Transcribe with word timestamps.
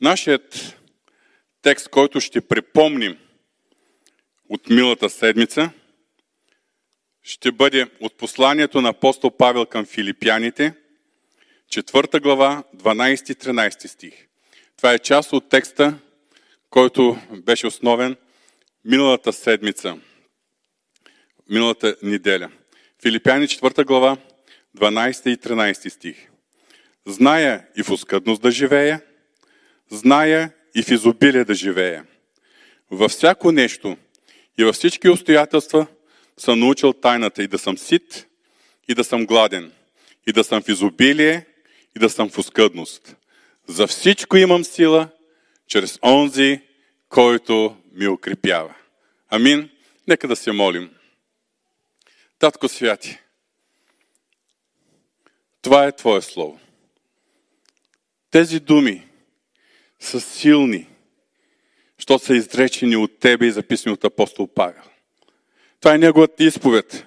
Нашият 0.00 0.76
текст, 1.62 1.88
който 1.88 2.20
ще 2.20 2.40
припомним 2.40 3.18
от 4.48 4.70
милата 4.70 5.10
седмица, 5.10 5.70
ще 7.22 7.52
бъде 7.52 7.86
от 8.00 8.16
посланието 8.16 8.80
на 8.80 8.88
апостол 8.88 9.30
Павел 9.30 9.66
към 9.66 9.86
филипяните, 9.86 10.74
4 11.68 12.20
глава, 12.22 12.64
12-13 12.76 13.86
стих. 13.86 14.26
Това 14.76 14.92
е 14.92 14.98
част 14.98 15.32
от 15.32 15.48
текста, 15.48 15.98
който 16.70 17.18
беше 17.30 17.66
основен 17.66 18.16
миналата 18.84 19.32
седмица, 19.32 19.98
миналата 21.50 21.96
неделя. 22.02 22.50
Филипяни 23.02 23.48
4 23.48 23.84
глава, 23.84 24.16
12 24.76 25.28
и 25.28 25.36
13 25.36 25.88
стих. 25.88 26.30
Зная 27.06 27.66
и 27.76 27.82
в 27.82 27.90
оскъдност 27.90 28.42
да 28.42 28.50
живея, 28.50 29.02
зная 29.90 30.52
и 30.74 30.82
в 30.82 30.90
изобилие 30.90 31.44
да 31.44 31.54
живея. 31.54 32.06
Във 32.90 33.10
всяко 33.10 33.52
нещо 33.52 33.96
и 34.58 34.64
във 34.64 34.74
всички 34.74 35.08
обстоятелства 35.08 35.86
съм 36.36 36.60
научил 36.60 36.92
тайната 36.92 37.42
и 37.42 37.48
да 37.48 37.58
съм 37.58 37.78
сит, 37.78 38.26
и 38.88 38.94
да 38.94 39.04
съм 39.04 39.26
гладен, 39.26 39.72
и 40.26 40.32
да 40.32 40.44
съм 40.44 40.62
в 40.62 40.68
изобилие, 40.68 41.46
и 41.96 41.98
да 41.98 42.10
съм 42.10 42.30
в 42.30 42.38
оскъдност. 42.38 43.16
За 43.66 43.86
всичко 43.86 44.36
имам 44.36 44.64
сила, 44.64 45.08
чрез 45.66 45.98
онзи, 46.02 46.60
който 47.08 47.76
ми 47.92 48.08
укрепява. 48.08 48.74
Амин. 49.28 49.70
Нека 50.08 50.28
да 50.28 50.36
се 50.36 50.52
молим. 50.52 50.90
Татко 52.38 52.68
Святи, 52.68 53.18
това 55.62 55.86
е 55.86 55.92
Твое 55.92 56.22
Слово. 56.22 56.60
Тези 58.30 58.60
думи 58.60 59.06
са 60.04 60.20
силни, 60.20 60.88
защото 61.98 62.24
са 62.24 62.34
изречени 62.34 62.96
от 62.96 63.18
Тебе 63.18 63.46
и 63.46 63.50
записани 63.50 63.92
от 63.92 64.04
апостол 64.04 64.46
Павел. 64.46 64.82
Това 65.80 65.94
е 65.94 65.98
неговата 65.98 66.44
изповед, 66.44 67.06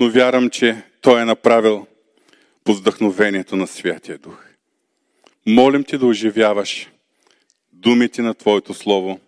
но 0.00 0.10
вярвам, 0.10 0.50
че 0.50 0.82
той 1.00 1.22
е 1.22 1.24
направил 1.24 1.86
по 2.64 2.74
вдъхновението 2.74 3.56
на 3.56 3.66
Святия 3.66 4.18
Дух. 4.18 4.44
Молим 5.46 5.84
Ти 5.84 5.98
да 5.98 6.06
оживяваш 6.06 6.90
думите 7.72 8.22
на 8.22 8.34
Твоето 8.34 8.74
Слово 8.74 9.20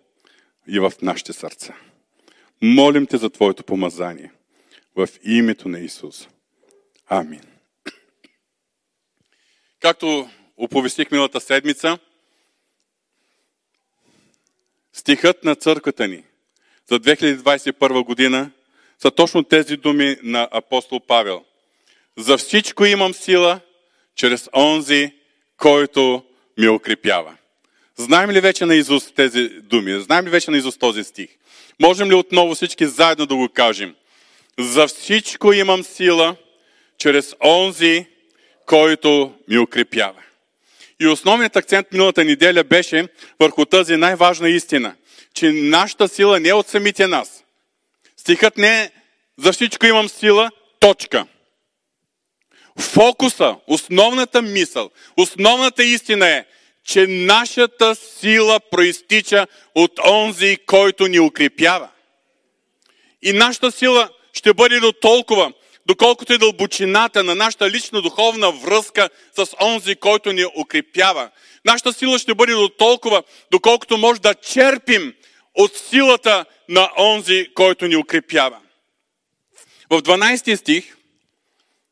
и 0.67 0.79
в 0.79 0.93
нашите 1.01 1.33
сърца. 1.33 1.75
Молим 2.61 3.07
Те 3.07 3.17
за 3.17 3.29
Твоето 3.29 3.63
помазание 3.63 4.31
в 4.95 5.07
името 5.23 5.69
на 5.69 5.79
Исус. 5.79 6.27
Амин. 7.07 7.41
Както 9.79 10.29
оповестих 10.57 11.11
миналата 11.11 11.41
седмица, 11.41 11.99
стихът 14.93 15.43
на 15.43 15.55
църквата 15.55 16.07
ни 16.07 16.23
за 16.91 16.99
2021 16.99 18.03
година 18.03 18.51
са 18.99 19.11
точно 19.11 19.43
тези 19.43 19.77
думи 19.77 20.17
на 20.23 20.47
апостол 20.51 20.99
Павел. 20.99 21.43
За 22.17 22.37
всичко 22.37 22.85
имам 22.85 23.13
сила, 23.13 23.59
чрез 24.15 24.49
онзи, 24.55 25.11
който 25.57 26.23
ми 26.57 26.67
укрепява. 26.67 27.35
Знаем 27.95 28.31
ли 28.31 28.41
вече 28.41 28.65
на 28.65 28.75
Изус 28.75 29.11
тези 29.11 29.49
думи? 29.49 29.99
Знаем 29.99 30.25
ли 30.25 30.29
вече 30.29 30.51
на 30.51 30.57
Изус 30.57 30.77
този 30.77 31.03
стих? 31.03 31.29
Можем 31.81 32.09
ли 32.09 32.13
отново 32.13 32.55
всички 32.55 32.87
заедно 32.87 33.25
да 33.25 33.35
го 33.35 33.49
кажем? 33.49 33.95
За 34.59 34.87
всичко 34.87 35.53
имам 35.53 35.83
сила, 35.83 36.35
чрез 36.97 37.35
онзи, 37.45 38.05
който 38.65 39.33
ми 39.47 39.57
укрепява. 39.57 40.21
И 41.01 41.07
основният 41.07 41.55
акцент 41.55 41.87
миналата 41.91 42.25
неделя 42.25 42.63
беше 42.63 43.07
върху 43.39 43.65
тази 43.65 43.95
най-важна 43.95 44.49
истина, 44.49 44.95
че 45.33 45.51
нашата 45.51 46.07
сила 46.07 46.39
не 46.39 46.49
е 46.49 46.53
от 46.53 46.67
самите 46.67 47.07
нас. 47.07 47.43
Стихът 48.17 48.57
не 48.57 48.81
е 48.81 48.91
за 49.37 49.53
всичко 49.53 49.85
имам 49.85 50.09
сила, 50.09 50.51
точка. 50.79 51.25
Фокуса, 52.79 53.55
основната 53.67 54.41
мисъл, 54.41 54.89
основната 55.17 55.83
истина 55.83 56.27
е, 56.27 56.45
че 56.83 57.07
нашата 57.07 57.95
сила 57.95 58.59
проистича 58.71 59.47
от 59.75 59.99
онзи, 60.05 60.57
който 60.65 61.07
ни 61.07 61.19
укрепява. 61.19 61.89
И 63.21 63.33
нашата 63.33 63.71
сила 63.71 64.09
ще 64.33 64.53
бъде 64.53 64.79
до 64.79 64.91
толкова, 64.91 65.53
доколкото 65.91 66.33
е 66.33 66.37
дълбочината 66.37 67.23
на 67.23 67.35
нашата 67.35 67.69
лична 67.69 68.01
духовна 68.01 68.51
връзка 68.51 69.09
с 69.35 69.47
онзи, 69.61 69.95
който 69.95 70.31
ни 70.31 70.45
укрепява. 70.57 71.29
Нашата 71.65 71.93
сила 71.93 72.19
ще 72.19 72.33
бъде 72.35 72.53
до 72.53 72.69
толкова, 72.69 73.23
доколкото 73.51 73.97
може 73.97 74.21
да 74.21 74.33
черпим 74.33 75.13
от 75.55 75.77
силата 75.77 76.45
на 76.69 76.89
онзи, 76.97 77.47
който 77.53 77.87
ни 77.87 77.95
укрепява. 77.95 78.59
В 79.89 80.01
12 80.01 80.55
стих 80.55 80.97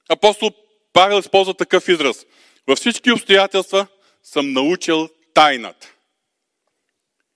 апостол 0.09 0.51
Павел 0.93 1.19
използва 1.19 1.53
такъв 1.53 1.87
израз. 1.87 2.25
Във 2.67 2.77
всички 2.77 3.11
обстоятелства 3.11 3.87
съм 4.23 4.53
научил 4.53 5.09
тайната. 5.33 5.93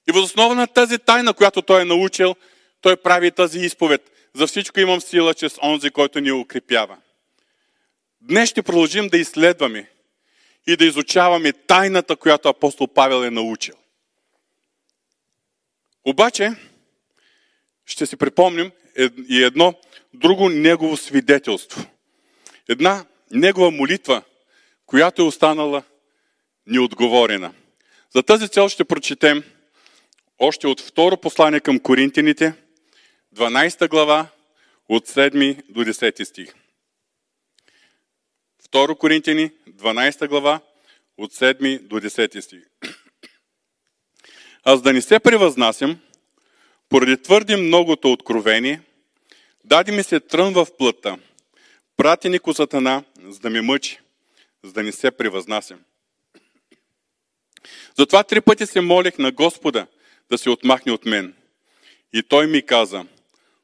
И 0.09 0.12
въз 0.12 0.23
основа 0.23 0.56
на 0.56 0.68
тази 0.68 0.97
тайна, 0.97 1.34
която 1.34 1.62
той 1.62 1.81
е 1.81 1.85
научил, 1.85 2.35
той 2.81 2.96
прави 2.96 3.31
тази 3.31 3.59
изповед. 3.59 4.12
За 4.36 4.48
всичко 4.48 4.80
имам 4.80 5.02
сила 5.02 5.34
чрез 5.34 5.58
онзи, 5.64 5.90
който 5.90 6.20
ни 6.20 6.32
укрепява. 6.32 6.98
Днес 8.22 8.50
ще 8.50 8.64
продължим 8.64 9.08
да 9.08 9.18
изследваме 9.18 9.90
и 10.68 10.76
да 10.76 10.86
изучаваме 10.86 11.54
тайната, 11.54 12.16
която 12.16 12.50
апостол 12.50 12.88
Павел 12.88 13.26
е 13.26 13.30
научил. 13.30 13.76
Обаче, 16.06 16.52
ще 17.86 18.06
си 18.06 18.18
припомним 18.18 18.72
и 19.30 19.44
едно 19.44 19.74
друго 20.14 20.50
негово 20.50 20.98
свидетелство. 20.98 21.86
Една 22.70 23.06
негова 23.32 23.72
молитва, 23.72 24.22
която 24.86 25.22
е 25.22 25.26
останала 25.26 25.84
неотговорена. 26.68 27.54
За 28.16 28.24
тази 28.24 28.48
цел 28.48 28.70
ще 28.70 28.84
прочетем 28.84 29.44
още 30.40 30.68
от 30.68 30.82
второ 30.82 31.18
послание 31.18 31.60
към 31.60 31.80
Коринтините, 31.80 32.54
12 33.34 33.90
глава, 33.90 34.28
от 34.90 35.08
7 35.08 35.62
до 35.70 35.84
10 35.84 36.24
стих. 36.24 36.54
Второ 38.66 38.96
Коринтини, 38.96 39.52
12 39.70 40.28
глава, 40.28 40.60
от 41.18 41.34
7 41.34 41.80
до 41.80 41.96
10 41.96 42.40
стих. 42.40 42.64
Аз 44.64 44.82
да 44.82 44.94
не 44.94 45.02
се 45.02 45.20
превъзнасям, 45.20 46.00
поради 46.90 47.22
твърди 47.22 47.56
многото 47.56 48.12
откровение, 48.12 48.82
даде 49.64 49.92
ми 49.92 50.04
се 50.04 50.20
трън 50.20 50.54
в 50.54 50.68
плътта, 50.78 51.18
прати 51.98 52.30
ни 52.30 52.40
Сатана, 52.54 53.04
за 53.24 53.40
да 53.40 53.50
ме 53.50 53.62
мъчи, 53.62 54.00
за 54.64 54.74
да 54.74 54.84
не 54.84 54.92
се 54.92 55.12
превъзнасям. 55.12 55.80
Затова 57.98 58.24
три 58.24 58.42
пъти 58.42 58.66
се 58.66 58.82
молих 58.82 59.18
на 59.18 59.32
Господа 59.32 59.88
да 60.30 60.38
се 60.38 60.50
отмахне 60.50 60.92
от 60.92 61.06
мен. 61.06 61.36
И 62.14 62.24
той 62.24 62.48
ми 62.48 62.66
каза, 62.66 63.06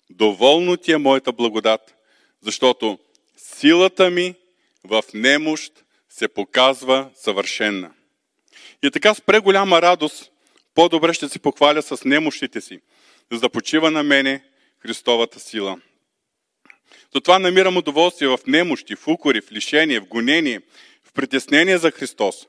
доволно 0.10 0.78
ти 0.78 0.92
е 0.92 0.98
моята 0.98 1.32
благодат, 1.32 1.96
защото 2.42 3.00
силата 3.38 4.10
ми 4.10 4.36
в 4.84 5.04
немощ 5.14 5.74
се 6.10 6.28
показва 6.28 7.10
съвършенна. 7.16 7.92
И 8.84 8.92
така 8.92 9.14
с 9.14 9.22
преголяма 9.22 9.82
радост 9.82 10.32
по-добре 10.76 11.14
ще 11.14 11.30
се 11.30 11.40
похваля 11.40 11.82
с 11.82 12.06
немощите 12.06 12.62
си, 12.62 12.80
за 13.32 13.40
да 13.40 13.50
почива 13.50 13.92
на 13.92 14.04
мене 14.04 14.44
Христовата 14.80 15.40
сила. 15.40 15.80
Затова 17.14 17.40
намирам 17.40 17.78
удоволствие 17.78 18.28
в 18.28 18.40
немощи, 18.48 18.96
в 18.96 19.08
укори, 19.08 19.42
в 19.42 19.52
лишение, 19.52 20.00
в 20.00 20.08
гонение, 20.08 20.62
в 21.04 21.14
притеснение 21.14 21.78
за 21.78 21.92
Христос. 21.92 22.48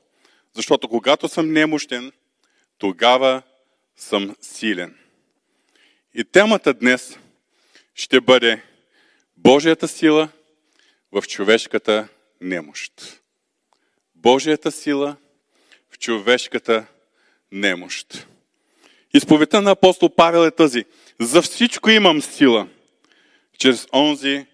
Защото 0.53 0.89
когато 0.89 1.27
съм 1.27 1.53
немощен, 1.53 2.11
тогава 2.77 3.41
съм 3.95 4.35
силен. 4.41 4.97
И 6.13 6.23
темата 6.23 6.73
днес 6.73 7.17
ще 8.01 8.21
бъде 8.21 8.61
Божията 9.37 9.87
сила 9.87 10.29
в 11.11 11.23
човешката 11.27 12.07
немощ. 12.41 13.21
Божията 14.15 14.71
сила 14.71 15.15
в 15.91 15.99
човешката 15.99 16.85
немощ. 17.51 18.27
Изповедта 19.13 19.61
на 19.61 19.71
апостол 19.71 20.09
Павел 20.15 20.47
е 20.47 20.51
тази. 20.51 20.85
За 21.19 21.41
всичко 21.41 21.89
имам 21.89 22.21
сила, 22.21 22.67
чрез 23.57 23.87
онзи, 23.93 24.45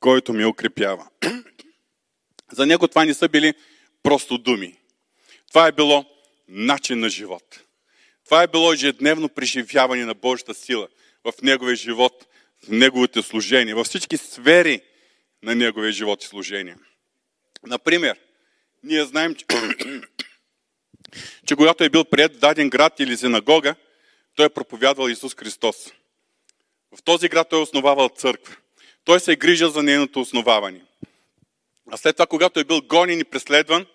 който 0.00 0.32
ми 0.32 0.44
укрепява. 0.44 1.08
За 2.52 2.66
него 2.66 2.88
това 2.88 3.04
не 3.04 3.14
са 3.14 3.28
били 3.28 3.54
просто 4.02 4.38
думи. 4.38 4.78
Това 5.48 5.66
е 5.66 5.72
било 5.72 6.04
начин 6.48 7.00
на 7.00 7.08
живот. 7.08 7.60
Това 8.24 8.42
е 8.42 8.48
било 8.48 8.72
ежедневно 8.72 9.28
преживяване 9.28 10.04
на 10.04 10.14
Божията 10.14 10.54
сила 10.54 10.88
в 11.24 11.32
неговия 11.42 11.76
живот, 11.76 12.26
неговите 12.68 13.22
служения, 13.22 13.76
във 13.76 13.86
всички 13.86 14.16
сфери 14.16 14.80
на 15.42 15.54
неговия 15.54 15.92
живот 15.92 16.24
и 16.24 16.26
служение. 16.26 16.76
Например, 17.66 18.18
ние 18.82 19.04
знаем, 19.04 19.34
че, 19.34 19.46
че 21.46 21.56
когато 21.56 21.84
е 21.84 21.88
бил 21.88 22.04
прият 22.04 22.34
в 22.34 22.38
даден 22.38 22.70
град 22.70 23.00
или 23.00 23.16
синагога, 23.16 23.74
той 24.34 24.46
е 24.46 24.50
проповядвал 24.50 25.08
Исус 25.08 25.34
Христос. 25.34 25.92
В 26.96 27.02
този 27.02 27.28
град 27.28 27.48
той 27.50 27.58
е 27.58 27.62
основавал 27.62 28.08
църква. 28.08 28.56
Той 29.04 29.20
се 29.20 29.32
е 29.32 29.36
грижал 29.36 29.70
за 29.70 29.82
нейното 29.82 30.20
основаване. 30.20 30.80
А 31.90 31.96
след 31.96 32.16
това, 32.16 32.26
когато 32.26 32.60
е 32.60 32.64
бил 32.64 32.80
гонен 32.80 33.20
и 33.20 33.24
преследван, 33.24 33.86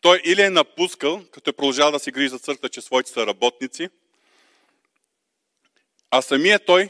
той 0.00 0.20
или 0.24 0.42
е 0.42 0.50
напускал, 0.50 1.24
като 1.30 1.50
е 1.50 1.52
продължал 1.52 1.90
да 1.90 1.98
се 1.98 2.10
грижи 2.10 2.28
за 2.28 2.38
църква, 2.38 2.68
че 2.68 2.80
своите 2.80 3.10
са 3.10 3.26
работници, 3.26 3.88
а 6.10 6.22
самия 6.22 6.58
той 6.58 6.88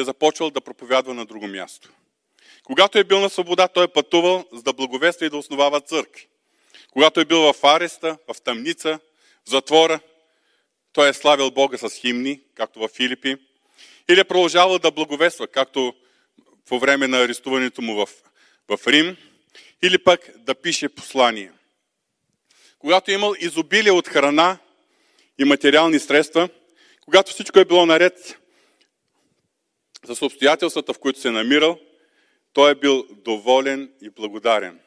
е 0.00 0.04
започвал 0.04 0.50
да 0.50 0.60
проповядва 0.60 1.14
на 1.14 1.24
друго 1.24 1.46
място. 1.46 1.88
Когато 2.62 2.98
е 2.98 3.04
бил 3.04 3.20
на 3.20 3.30
свобода, 3.30 3.68
той 3.68 3.84
е 3.84 3.88
пътувал 3.88 4.44
за 4.52 4.62
да 4.62 4.72
благовества 4.72 5.26
и 5.26 5.30
да 5.30 5.36
основава 5.36 5.80
църкви. 5.80 6.26
Когато 6.90 7.20
е 7.20 7.24
бил 7.24 7.52
в 7.52 7.54
ареста, 7.62 8.18
в 8.28 8.40
тъмница, 8.40 8.98
в 9.46 9.50
затвора, 9.50 10.00
той 10.92 11.08
е 11.08 11.12
славил 11.12 11.50
Бога 11.50 11.78
с 11.78 11.94
химни, 11.94 12.40
както 12.54 12.80
в 12.80 12.88
Филипи, 12.88 13.36
или 14.08 14.20
е 14.20 14.24
продължавал 14.24 14.78
да 14.78 14.90
благовества, 14.90 15.48
както 15.48 15.94
по 16.68 16.78
време 16.78 17.06
на 17.06 17.18
арестуването 17.18 17.82
му 17.82 17.94
в, 17.94 18.08
в 18.68 18.86
Рим, 18.86 19.16
или 19.82 19.98
пък 19.98 20.30
да 20.36 20.54
пише 20.54 20.88
послания. 20.88 21.52
Когато 22.78 23.10
е 23.10 23.14
имал 23.14 23.34
изобилие 23.38 23.92
от 23.92 24.08
храна 24.08 24.58
и 25.38 25.44
материални 25.44 25.98
средства, 25.98 26.48
когато 27.04 27.30
всичко 27.30 27.58
е 27.58 27.64
било 27.64 27.86
наред 27.86 28.39
с 30.06 30.22
обстоятелствата, 30.22 30.94
в 30.94 30.98
които 30.98 31.20
се 31.20 31.28
е 31.28 31.30
намирал, 31.30 31.78
той 32.52 32.70
е 32.70 32.74
бил 32.74 33.06
доволен 33.10 33.92
и 34.02 34.10
благодарен. 34.10 34.80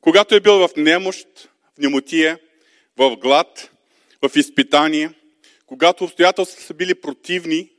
Когато 0.00 0.34
е 0.34 0.40
бил 0.40 0.68
в 0.68 0.76
немощ, 0.76 1.28
в 1.74 1.78
немотия, 1.78 2.38
в 2.96 3.16
глад, 3.16 3.70
в 4.22 4.36
изпитание, 4.36 5.10
когато 5.66 6.04
обстоятелствата 6.04 6.62
са 6.62 6.74
били 6.74 6.94
противни, 6.94 7.70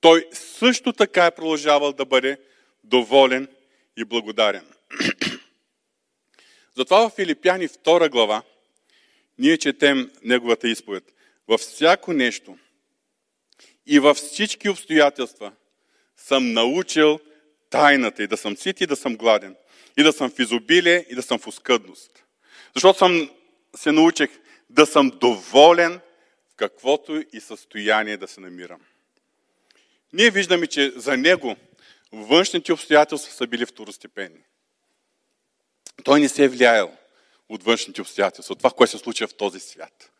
той 0.00 0.28
също 0.32 0.92
така 0.92 1.26
е 1.26 1.34
продължавал 1.34 1.92
да 1.92 2.04
бъде 2.04 2.38
доволен 2.84 3.48
и 3.96 4.04
благодарен. 4.04 4.66
Затова 6.76 7.08
в 7.08 7.14
Филипяни 7.14 7.68
2 7.68 8.10
глава 8.10 8.42
ние 9.38 9.58
четем 9.58 10.10
неговата 10.22 10.68
изповед. 10.68 11.04
Във 11.48 11.60
всяко 11.60 12.12
нещо 12.12 12.58
и 13.86 13.98
във 13.98 14.16
всички 14.16 14.68
обстоятелства 14.68 15.52
съм 16.16 16.52
научил 16.52 17.20
тайната 17.70 18.22
и 18.22 18.26
да 18.26 18.36
съм 18.36 18.56
сит 18.56 18.80
и 18.80 18.86
да 18.86 18.96
съм 18.96 19.16
гладен, 19.16 19.56
и 19.96 20.02
да 20.02 20.12
съм 20.12 20.30
в 20.30 20.38
изобилие 20.38 21.06
и 21.10 21.14
да 21.14 21.22
съм 21.22 21.38
в 21.38 21.46
оскъдност. 21.46 22.24
Защото 22.74 22.98
съм 22.98 23.30
се 23.76 23.92
научих 23.92 24.30
да 24.70 24.86
съм 24.86 25.10
доволен 25.10 26.00
в 26.52 26.54
каквото 26.56 27.24
и 27.32 27.40
състояние 27.40 28.16
да 28.16 28.28
се 28.28 28.40
намирам. 28.40 28.80
Ние 30.12 30.30
виждаме, 30.30 30.66
че 30.66 30.92
за 30.96 31.16
него 31.16 31.56
външните 32.12 32.72
обстоятелства 32.72 33.32
са 33.32 33.46
били 33.46 33.66
второстепенни. 33.66 34.40
Той 36.04 36.20
не 36.20 36.28
се 36.28 36.44
е 36.44 36.48
влияел 36.48 36.92
от 37.48 37.62
външните 37.62 38.00
обстоятелства, 38.00 38.52
от 38.52 38.58
това, 38.58 38.70
което 38.70 38.90
се 38.90 38.98
случва 38.98 39.26
в 39.26 39.34
този 39.34 39.60
свят. 39.60 40.10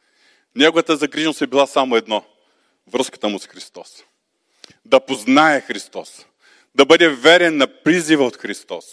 Неговата 0.55 0.97
загриженост 0.97 1.43
е 1.43 1.47
била 1.47 1.67
само 1.67 1.97
едно– 1.97 2.25
връзката 2.87 3.29
му 3.29 3.39
с 3.39 3.47
Христос. 3.47 4.05
Да 4.85 5.01
познае 5.01 5.61
Христос, 5.61 6.27
да 6.75 6.85
бъде 6.85 7.09
верен 7.09 7.57
на 7.57 7.67
призива 7.67 8.25
от 8.25 8.37
Христос. 8.37 8.85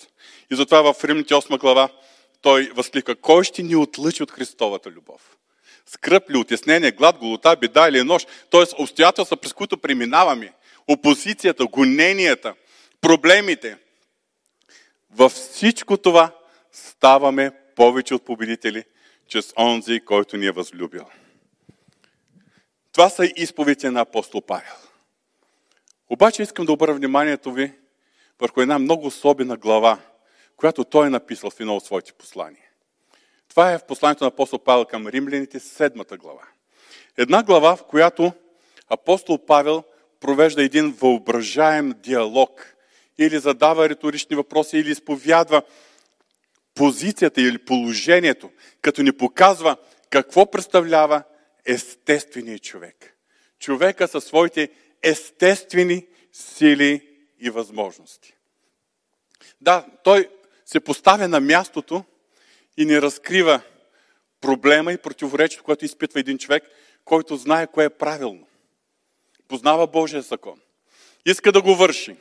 И 0.52 0.56
затова 0.56 0.94
в 0.94 1.04
Римните 1.04 1.34
8 1.34 1.60
глава 1.60 1.90
той 2.42 2.72
възклика, 2.76 3.16
кой 3.16 3.44
ще 3.44 3.64
ни 3.64 3.76
отлъчи 3.76 4.24
от 4.24 4.32
Христовата 4.32 4.92
любов? 4.92 5.38
Скръп 5.86 6.30
ли, 6.30 6.38
отеснение, 6.38 6.92
глад, 6.92 7.18
голота, 7.18 7.56
беда 7.56 7.88
или 7.90 8.04
нощ? 8.04 8.28
Т.е. 8.52 8.82
обстоятелства, 8.82 9.38
през 9.38 9.54
които 9.54 9.78
преминаваме. 9.78 10.54
Опозицията, 10.88 11.66
гоненията, 11.66 12.56
проблемите. 13.02 13.78
Във 15.12 15.32
всичко 15.32 15.98
това 15.98 16.32
ставаме 16.72 17.52
повече 17.76 18.16
от 18.16 18.26
победители, 18.26 18.84
чрез 19.28 19.54
онзи, 19.58 20.00
който 20.00 20.38
ни 20.38 20.46
е 20.46 20.52
възлюбил. 20.52 21.06
Това 22.92 23.10
са 23.10 23.26
изповедите 23.36 23.92
на 23.92 24.02
апостол 24.02 24.42
Павел. 24.42 24.74
Обаче 26.10 26.44
искам 26.44 26.66
да 26.66 26.72
обърна 26.72 26.94
вниманието 26.96 27.52
ви 27.52 27.74
върху 28.40 28.62
една 28.62 28.80
много 28.80 29.08
особена 29.08 29.58
глава, 29.58 30.00
която 30.58 30.84
той 30.84 31.08
е 31.08 31.10
написал 31.10 31.50
в 31.50 31.60
едно 31.60 31.76
от 31.76 31.86
своите 31.86 32.14
послания. 32.14 32.70
Това 33.50 33.72
е 33.72 33.78
в 33.78 33.84
посланието 33.84 34.24
на 34.24 34.28
апостол 34.28 34.60
Павел 34.60 34.86
към 34.86 35.08
римляните, 35.08 35.60
седмата 35.60 36.18
глава. 36.18 36.44
Една 37.18 37.44
глава, 37.44 37.76
в 37.76 37.84
която 37.84 38.34
апостол 38.90 39.46
Павел 39.46 39.84
провежда 40.20 40.64
един 40.64 40.92
въображаем 40.92 41.94
диалог 41.98 42.76
или 43.18 43.40
задава 43.40 43.90
риторични 43.90 44.36
въпроси, 44.36 44.78
или 44.78 44.92
изповядва 44.92 45.62
позицията 46.76 47.42
или 47.42 47.58
положението, 47.58 48.52
като 48.82 49.04
ни 49.04 49.12
показва 49.12 49.78
какво 50.10 50.52
представлява 50.52 51.24
естественият 51.66 52.64
човек. 52.64 53.18
Човека 53.60 54.08
със 54.08 54.24
своите 54.24 54.70
естествени 55.04 56.06
сили 56.32 57.08
и 57.40 57.50
възможности. 57.50 58.34
Да, 59.62 59.86
той 60.04 60.30
се 60.66 60.80
поставя 60.80 61.28
на 61.28 61.40
мястото 61.40 62.04
и 62.78 62.86
ни 62.86 63.02
разкрива 63.02 63.62
проблема 64.42 64.94
и 64.94 64.98
противоречието, 64.98 65.64
което 65.64 65.86
изпитва 65.86 66.20
един 66.20 66.38
човек, 66.38 66.64
който 67.06 67.36
знае 67.36 67.68
кое 67.68 67.86
е 67.86 67.90
правилно. 67.90 68.48
Познава 69.48 69.88
Божия 69.88 70.22
закон. 70.22 70.60
Иска 71.26 71.52
да 71.52 71.62
го 71.62 71.76
върши. 71.76 72.16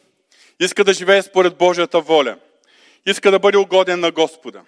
Иска 0.60 0.84
да 0.84 0.92
живее 0.92 1.22
според 1.22 1.56
Божията 1.56 2.00
воля. 2.00 2.38
Иска 3.06 3.30
да 3.30 3.38
бъде 3.38 3.58
угоден 3.58 4.00
на 4.00 4.10
Господа. 4.10 4.62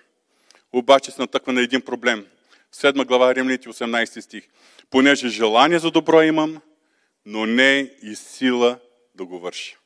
Обаче 0.72 1.10
се 1.10 1.20
натъква 1.20 1.52
на 1.52 1.60
един 1.60 1.80
проблем. 1.80 2.26
Седма 2.72 3.04
глава 3.04 3.34
Римляните 3.34 3.68
18 3.68 4.20
стих. 4.20 4.48
Понеже 4.90 5.28
желание 5.28 5.78
за 5.78 5.90
добро 5.90 6.22
имам, 6.22 6.60
но 7.26 7.46
не 7.46 7.90
и 8.02 8.16
сила 8.16 8.78
да 9.14 9.24
го 9.24 9.38
върша. 9.38 9.76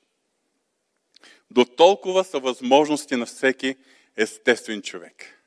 До 1.50 1.64
толкова 1.64 2.24
са 2.24 2.38
възможности 2.38 3.16
на 3.16 3.26
всеки 3.26 3.76
естествен 4.16 4.82
човек. 4.82 5.42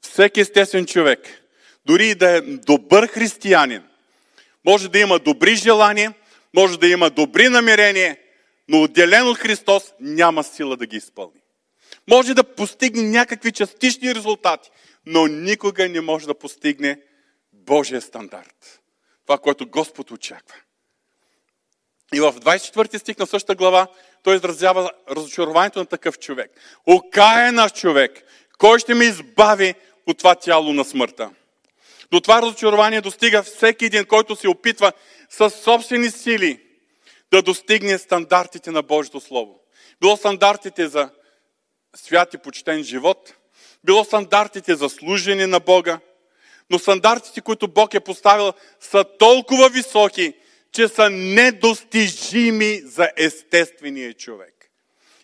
Всеки 0.00 0.40
естествен 0.40 0.86
човек, 0.86 1.42
дори 1.86 2.06
и 2.06 2.14
да 2.14 2.36
е 2.36 2.40
добър 2.40 3.06
християнин, 3.06 3.82
може 4.64 4.88
да 4.88 4.98
има 4.98 5.18
добри 5.18 5.56
желания, 5.56 6.14
може 6.56 6.78
да 6.78 6.88
има 6.88 7.10
добри 7.10 7.48
намерения, 7.48 8.18
но 8.68 8.82
отделен 8.82 9.28
от 9.28 9.38
Христос 9.38 9.92
няма 10.00 10.44
сила 10.44 10.76
да 10.76 10.86
ги 10.86 10.96
изпълни. 10.96 11.40
Може 12.10 12.34
да 12.34 12.44
постигне 12.44 13.02
някакви 13.02 13.52
частични 13.52 14.14
резултати, 14.14 14.70
но 15.06 15.26
никога 15.26 15.88
не 15.88 16.00
може 16.00 16.26
да 16.26 16.38
постигне 16.38 17.00
Божия 17.52 18.00
стандарт. 18.00 18.80
Това, 19.26 19.38
което 19.38 19.66
Господ 19.66 20.10
очаква. 20.10 20.56
И 22.14 22.20
в 22.20 22.32
24 22.32 22.98
стих 22.98 23.18
на 23.18 23.26
същата 23.26 23.54
глава 23.54 23.86
той 24.22 24.36
изразява 24.36 24.90
разочарованието 25.10 25.78
на 25.78 25.86
такъв 25.86 26.18
човек. 26.18 26.50
Окаен 26.86 27.54
наш 27.54 27.72
човек, 27.72 28.22
кой 28.58 28.78
ще 28.78 28.94
ме 28.94 29.04
избави 29.04 29.74
от 30.06 30.18
това 30.18 30.34
тяло 30.34 30.72
на 30.72 30.84
смъртта? 30.84 31.30
До 32.10 32.20
това 32.20 32.42
разочарование 32.42 33.00
достига 33.00 33.42
всеки 33.42 33.84
един, 33.84 34.04
който 34.04 34.36
се 34.36 34.48
опитва 34.48 34.92
със 35.30 35.54
собствени 35.54 36.10
сили 36.10 36.60
да 37.32 37.42
достигне 37.42 37.98
стандартите 37.98 38.70
на 38.70 38.82
Божието 38.82 39.20
Слово. 39.20 39.60
Било 40.00 40.16
стандартите 40.16 40.88
за 40.88 41.10
свят 41.96 42.34
и 42.34 42.38
почтен 42.38 42.82
живот, 42.82 43.34
било 43.84 44.04
стандартите 44.04 44.74
за 44.74 44.88
служение 44.88 45.46
на 45.46 45.60
Бога, 45.60 46.00
но 46.70 46.78
стандартите, 46.78 47.40
които 47.40 47.68
Бог 47.68 47.94
е 47.94 48.00
поставил, 48.00 48.52
са 48.80 49.04
толкова 49.18 49.68
високи, 49.68 50.34
че 50.74 50.88
са 50.88 51.10
недостижими 51.10 52.80
за 52.84 53.10
естествения 53.16 54.14
човек. 54.14 54.70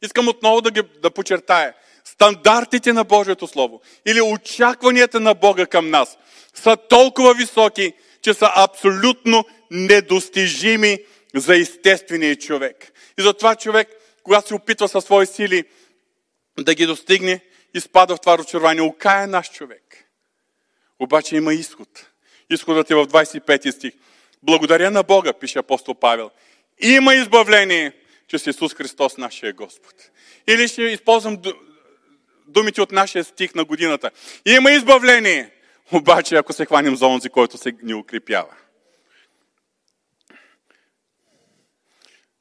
Искам 0.02 0.28
отново 0.28 0.60
да, 0.60 0.70
ги, 0.70 0.82
да 1.02 1.10
почертая. 1.10 1.74
Стандартите 2.04 2.92
на 2.92 3.04
Божието 3.04 3.46
Слово 3.46 3.80
или 4.06 4.20
очакванията 4.20 5.20
на 5.20 5.34
Бога 5.34 5.66
към 5.66 5.90
нас 5.90 6.18
са 6.54 6.76
толкова 6.76 7.34
високи, 7.34 7.92
че 8.22 8.34
са 8.34 8.50
абсолютно 8.56 9.44
недостижими 9.70 10.98
за 11.34 11.56
естествения 11.56 12.36
човек. 12.36 12.92
И 13.18 13.22
затова 13.22 13.56
човек, 13.56 13.88
когато 14.22 14.48
се 14.48 14.54
опитва 14.54 14.88
със 14.88 15.04
свои 15.04 15.26
сили 15.26 15.64
да 16.58 16.74
ги 16.74 16.86
достигне, 16.86 17.40
изпада 17.74 18.16
в 18.16 18.20
това 18.20 18.38
разочарование. 18.38 18.82
Окая 18.82 19.22
е 19.22 19.26
наш 19.26 19.50
човек. 19.50 20.04
Обаче 20.98 21.36
има 21.36 21.54
изход. 21.54 21.88
Изходът 22.50 22.90
е 22.90 22.94
в 22.94 23.06
25 23.06 23.70
стих. 23.70 23.92
Благодаря 24.42 24.90
на 24.90 25.02
Бога, 25.02 25.32
пише 25.32 25.58
апостол 25.58 25.94
Павел. 25.94 26.30
Има 26.78 27.14
избавление 27.14 27.92
чрез 28.28 28.46
Исус 28.46 28.74
Христос, 28.74 29.16
нашия 29.16 29.52
Господ. 29.52 29.94
Или 30.46 30.68
ще 30.68 30.82
използвам 30.82 31.42
думите 32.46 32.82
от 32.82 32.92
нашия 32.92 33.24
стих 33.24 33.54
на 33.54 33.64
годината. 33.64 34.10
Има 34.46 34.70
избавление 34.70 35.50
обаче 35.92 36.36
ако 36.36 36.52
се 36.52 36.66
хванем 36.66 36.96
за 36.96 37.06
онзи, 37.06 37.28
който 37.28 37.58
се 37.58 37.72
ни 37.82 37.94
укрепява. 37.94 38.56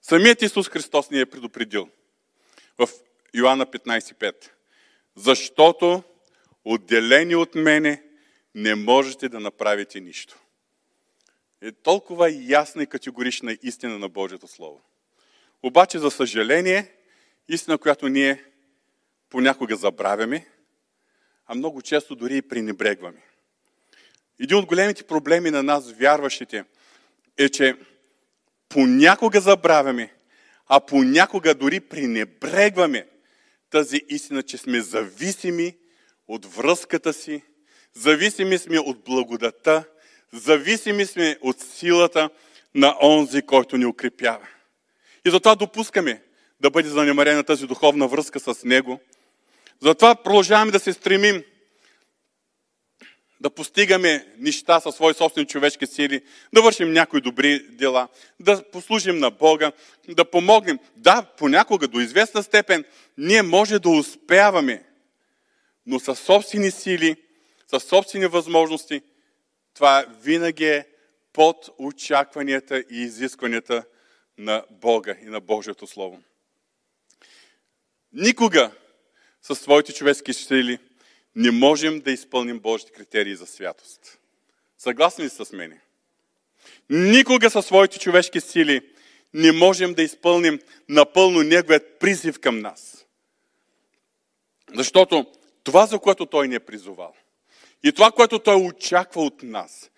Самият 0.02 0.42
Исус 0.42 0.70
Христос 0.70 1.10
ни 1.10 1.20
е 1.20 1.26
предупредил 1.26 1.90
в 2.78 2.90
Йоанна 3.34 3.66
15.5. 3.66 4.50
Защото 5.16 6.04
отделени 6.66 7.36
от 7.36 7.56
мене 7.56 8.04
не 8.56 8.76
можете 8.76 9.30
да 9.30 9.40
направите 9.40 10.00
нищо. 10.00 10.38
Е 11.62 11.72
толкова 11.72 12.32
ясна 12.32 12.84
и 12.84 12.88
категорична 12.88 13.58
истина 13.64 14.00
на 14.00 14.10
Божието 14.10 14.48
Слово. 14.48 14.82
Обаче, 15.64 16.00
за 16.00 16.12
съжаление, 16.12 16.92
истина, 17.50 17.78
която 17.78 18.08
ние 18.08 18.44
понякога 19.30 19.76
забравяме, 19.76 20.48
а 21.48 21.56
много 21.56 21.82
често 21.82 22.16
дори 22.16 22.38
и 22.38 22.42
пренебрегваме. 22.42 23.22
Един 24.40 24.58
от 24.58 24.66
големите 24.66 25.04
проблеми 25.04 25.52
на 25.52 25.64
нас, 25.64 25.92
вярващите, 25.92 26.66
е, 27.38 27.50
че 27.50 27.76
понякога 28.70 29.42
забравяме, 29.42 30.14
а 30.68 30.80
понякога 30.80 31.56
дори 31.56 31.80
пренебрегваме 31.80 33.08
тази 33.70 34.02
истина, 34.10 34.44
че 34.44 34.58
сме 34.58 34.82
зависими 34.82 35.78
от 36.28 36.46
връзката 36.46 37.14
си, 37.14 37.42
зависими 37.94 38.58
сме 38.58 38.80
от 38.80 39.04
благодата, 39.04 39.86
зависими 40.34 41.06
сме 41.06 41.38
от 41.42 41.60
силата 41.60 42.30
на 42.76 42.96
онзи, 43.02 43.42
който 43.42 43.78
ни 43.78 43.86
укрепява. 43.86 44.48
И 45.26 45.30
затова 45.30 45.56
допускаме 45.56 46.22
да 46.62 46.70
бъде 46.70 46.90
занемарена 46.90 47.44
тази 47.44 47.68
духовна 47.68 48.08
връзка 48.08 48.40
с 48.40 48.64
Него. 48.64 49.00
Затова 49.82 50.16
продължаваме 50.16 50.72
да 50.72 50.80
се 50.80 50.94
стремим 50.94 51.44
да 53.42 53.50
постигаме 53.50 54.26
неща 54.38 54.80
със 54.80 54.96
свои 54.96 55.14
собствени 55.14 55.48
човешки 55.48 55.88
сили, 55.88 56.22
да 56.54 56.62
вършим 56.62 56.94
някои 56.94 57.22
добри 57.22 57.60
дела, 57.70 58.08
да 58.40 58.64
послужим 58.72 59.18
на 59.18 59.32
Бога, 59.32 59.72
да 60.08 60.26
помогнем. 60.26 60.80
Да, 60.96 61.26
понякога 61.38 61.88
до 61.88 62.00
известна 62.00 62.44
степен 62.44 62.84
ние 63.18 63.42
може 63.42 63.80
да 63.80 63.90
успяваме, 63.90 64.84
но 65.86 66.00
със 66.00 66.20
собствени 66.20 66.72
сили, 66.72 67.16
със 67.68 67.84
собствени 67.84 68.26
възможности, 68.26 69.02
това 69.80 70.06
винаги 70.22 70.66
е 70.66 70.86
под 71.34 71.70
очакванията 71.78 72.80
и 72.80 73.02
изискванията 73.02 73.84
на 74.38 74.66
Бога 74.72 75.16
и 75.22 75.26
на 75.26 75.40
Божието 75.40 75.88
Слово. 75.88 76.22
Никога 78.14 78.72
със 79.42 79.60
своите 79.60 79.94
човешки 79.94 80.34
сили 80.34 80.80
не 81.36 81.52
можем 81.52 82.00
да 82.00 82.12
изпълним 82.12 82.60
Божите 82.60 82.92
критерии 82.92 83.36
за 83.36 83.46
святост. 83.46 84.20
Съгласни 84.78 85.26
ли 85.26 85.30
с 85.30 85.52
мене? 85.52 85.82
Никога 86.90 87.50
със 87.50 87.66
своите 87.66 88.00
човешки 88.00 88.42
сили 88.42 88.90
не 89.34 89.52
можем 89.52 89.94
да 89.94 90.04
изпълним 90.04 90.60
напълно 90.90 91.44
Неговият 91.44 92.00
призив 92.00 92.40
към 92.40 92.60
нас. 92.60 93.06
Защото 94.74 95.26
това, 95.64 95.86
за 95.86 96.00
което 96.00 96.26
Той 96.26 96.48
ни 96.48 96.56
е 96.56 96.60
призовал, 96.60 97.14
и 97.84 97.92
това, 97.92 98.12
което 98.12 98.40
Той 98.40 98.56
очаква 98.56 99.22
от 99.22 99.44
нас, 99.44 99.92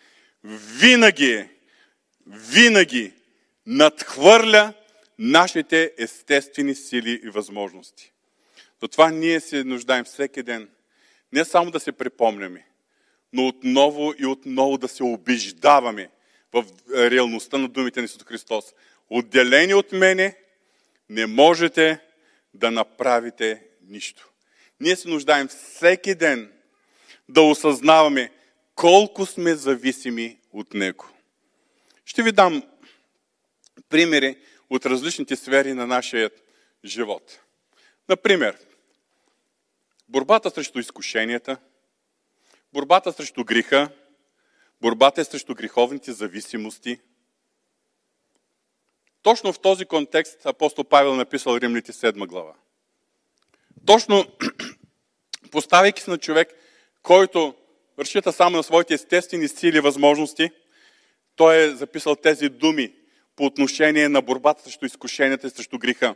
винаги, 0.44 1.50
винаги 2.28 3.14
надхвърля 3.66 4.74
нашите 5.20 5.92
естествени 5.98 6.76
сили 6.76 7.22
и 7.24 7.30
възможности. 7.30 8.12
Затова 8.82 9.12
ние 9.12 9.40
се 9.40 9.64
нуждаем 9.64 10.06
всеки 10.06 10.44
ден 10.44 10.70
не 11.34 11.46
само 11.46 11.72
да 11.72 11.80
се 11.80 11.92
припомняме, 11.92 12.66
но 13.34 13.48
отново 13.48 14.14
и 14.18 14.26
отново 14.26 14.78
да 14.78 14.88
се 14.88 15.04
убеждаваме 15.04 16.10
в 16.54 16.66
реалността 16.94 17.58
на 17.58 17.68
думите 17.68 18.00
на 18.00 18.06
Исус 18.06 18.24
Христос. 18.24 18.66
Отделени 19.10 19.74
от 19.74 19.92
мене 19.92 20.38
не 21.10 21.26
можете 21.26 22.00
да 22.54 22.72
направите 22.72 23.64
нищо. 23.88 24.30
Ние 24.80 24.96
се 24.96 25.10
нуждаем 25.10 25.48
всеки 25.48 26.16
ден 26.16 26.52
да 27.32 27.42
осъзнаваме 27.42 28.32
колко 28.76 29.26
сме 29.26 29.56
зависими 29.56 30.40
от 30.54 30.74
Него. 30.74 31.10
Ще 32.06 32.24
ви 32.24 32.32
дам 32.32 32.64
примери 33.90 34.38
от 34.70 34.86
различните 34.86 35.36
сфери 35.36 35.74
на 35.74 35.88
нашия 35.88 36.32
живот. 36.86 37.40
Например, 38.10 38.58
борбата 40.10 40.50
срещу 40.50 40.80
изкушенията, 40.80 41.58
борбата 42.74 43.14
срещу 43.14 43.44
греха, 43.44 43.90
борбата 44.82 45.22
е 45.22 45.24
срещу 45.24 45.56
греховните 45.56 46.12
зависимости. 46.12 47.00
Точно 49.22 49.54
в 49.54 49.60
този 49.60 49.86
контекст 49.86 50.46
апостол 50.46 50.84
Павел 50.84 51.16
написал 51.16 51.58
Римлите 51.58 51.92
7 51.94 52.28
глава. 52.28 52.54
Точно 53.86 54.26
поставяйки 55.52 56.02
се 56.02 56.12
на 56.12 56.18
човек, 56.18 56.54
който 57.04 57.54
разчита 58.00 58.32
само 58.32 58.58
на 58.58 58.64
своите 58.64 58.94
естествени 58.94 59.48
сили 59.48 59.78
и 59.78 59.82
възможности, 59.82 60.50
той 61.36 61.58
е 61.58 61.70
записал 61.70 62.16
тези 62.16 62.50
думи 62.50 62.92
по 63.36 63.46
отношение 63.46 64.10
на 64.10 64.22
борбата 64.22 64.64
срещу 64.64 64.86
изкушенията 64.86 65.48
и 65.48 65.50
срещу 65.50 65.78
греха. 65.78 66.16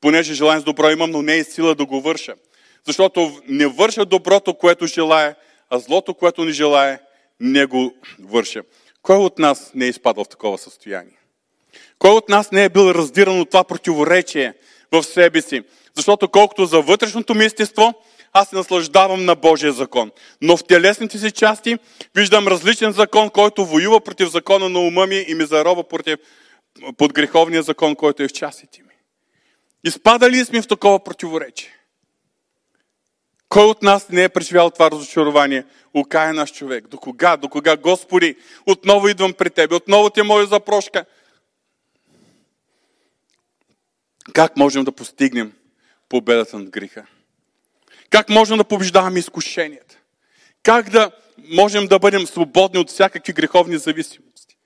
Понеже 0.00 0.34
желание 0.34 0.60
с 0.60 0.64
добро 0.64 0.90
имам, 0.90 1.10
но 1.10 1.22
не 1.22 1.36
е 1.36 1.44
сила 1.44 1.74
да 1.74 1.84
го 1.84 2.00
върша. 2.00 2.34
Защото 2.86 3.40
не 3.48 3.66
върша 3.66 4.04
доброто, 4.04 4.54
което 4.54 4.86
желая, 4.86 5.36
а 5.70 5.78
злото, 5.78 6.14
което 6.14 6.44
не 6.44 6.52
желая, 6.52 7.00
не 7.40 7.66
го 7.66 7.94
върша. 8.20 8.62
Кой 9.02 9.16
от 9.16 9.38
нас 9.38 9.70
не 9.74 9.86
е 9.86 9.88
изпадал 9.88 10.24
в 10.24 10.28
такова 10.28 10.58
състояние? 10.58 11.18
Кой 11.98 12.10
от 12.10 12.28
нас 12.28 12.50
не 12.50 12.64
е 12.64 12.68
бил 12.68 12.90
раздиран 12.90 13.40
от 13.40 13.50
това 13.50 13.64
противоречие 13.64 14.54
в 14.92 15.02
себе 15.02 15.42
си? 15.42 15.62
Защото 15.94 16.28
колкото 16.28 16.66
за 16.66 16.80
вътрешното 16.80 17.34
ми 17.34 17.44
естество, 17.44 17.94
аз 18.32 18.48
се 18.48 18.56
наслаждавам 18.56 19.24
на 19.24 19.34
Божия 19.34 19.72
закон. 19.72 20.10
Но 20.40 20.56
в 20.56 20.64
телесните 20.64 21.18
си 21.18 21.30
части 21.30 21.78
виждам 22.14 22.48
различен 22.48 22.92
закон, 22.92 23.30
който 23.30 23.66
воюва 23.66 24.00
против 24.00 24.28
закона 24.28 24.68
на 24.68 24.80
ума 24.80 25.06
ми 25.06 25.24
и 25.28 25.34
ми 25.34 25.44
зароба 25.44 25.88
против, 25.88 26.18
под 26.96 27.12
греховния 27.12 27.62
закон, 27.62 27.96
който 27.96 28.22
е 28.22 28.28
в 28.28 28.32
частите 28.32 28.82
ми. 28.82 28.94
Изпадали 29.84 30.44
сме 30.44 30.62
в 30.62 30.68
такова 30.68 31.04
противоречие? 31.04 31.70
Кой 33.48 33.64
от 33.64 33.82
нас 33.82 34.08
не 34.08 34.24
е 34.24 34.28
преживял 34.28 34.70
това 34.70 34.90
разочарование? 34.90 35.64
Окая 35.94 36.34
наш 36.34 36.52
човек. 36.52 36.88
До 36.88 36.98
кога? 36.98 37.36
До 37.36 37.48
кога? 37.48 37.76
Господи, 37.76 38.36
отново 38.66 39.08
идвам 39.08 39.32
при 39.32 39.50
Тебе. 39.50 39.74
Отново 39.74 40.10
Ти 40.10 40.20
е 40.20 40.22
моя 40.22 40.46
запрошка. 40.46 41.04
Как 44.32 44.56
можем 44.56 44.84
да 44.84 44.92
постигнем 44.92 45.52
победата 46.08 46.58
над 46.58 46.70
греха? 46.70 47.06
Как 48.12 48.28
можем 48.28 48.56
да 48.56 48.64
побеждаваме 48.64 49.18
изкушенията? 49.18 49.98
Как 50.62 50.90
да 50.90 51.10
можем 51.50 51.86
да 51.86 51.98
бъдем 51.98 52.26
свободни 52.26 52.78
от 52.78 52.90
всякакви 52.90 53.32
греховни 53.32 53.78
зависимости? 53.78 54.56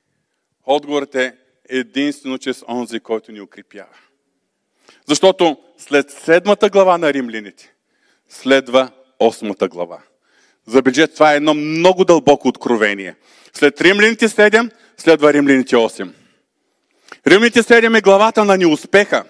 Отговорът 0.64 1.14
е 1.14 1.34
единствено 1.68 2.38
чрез 2.38 2.62
онзи, 2.68 3.00
който 3.00 3.32
ни 3.32 3.40
укрепява. 3.40 3.96
Защото 5.08 5.58
след 5.78 6.10
седмата 6.10 6.70
глава 6.70 6.98
на 6.98 7.12
римляните 7.12 7.74
следва 8.28 8.90
осмата 9.20 9.68
глава. 9.68 9.98
Забележете, 10.66 11.14
това 11.14 11.32
е 11.32 11.36
едно 11.36 11.54
много 11.54 12.04
дълбоко 12.04 12.48
откровение. 12.48 13.14
След 13.52 13.80
римляните 13.80 14.28
7 14.28 14.70
следва 14.96 15.32
римляните 15.32 15.76
8. 15.76 16.12
Римляните 17.26 17.62
7 17.62 17.98
е 17.98 18.00
главата 18.00 18.44
на 18.44 18.56
неуспеха, 18.56 19.24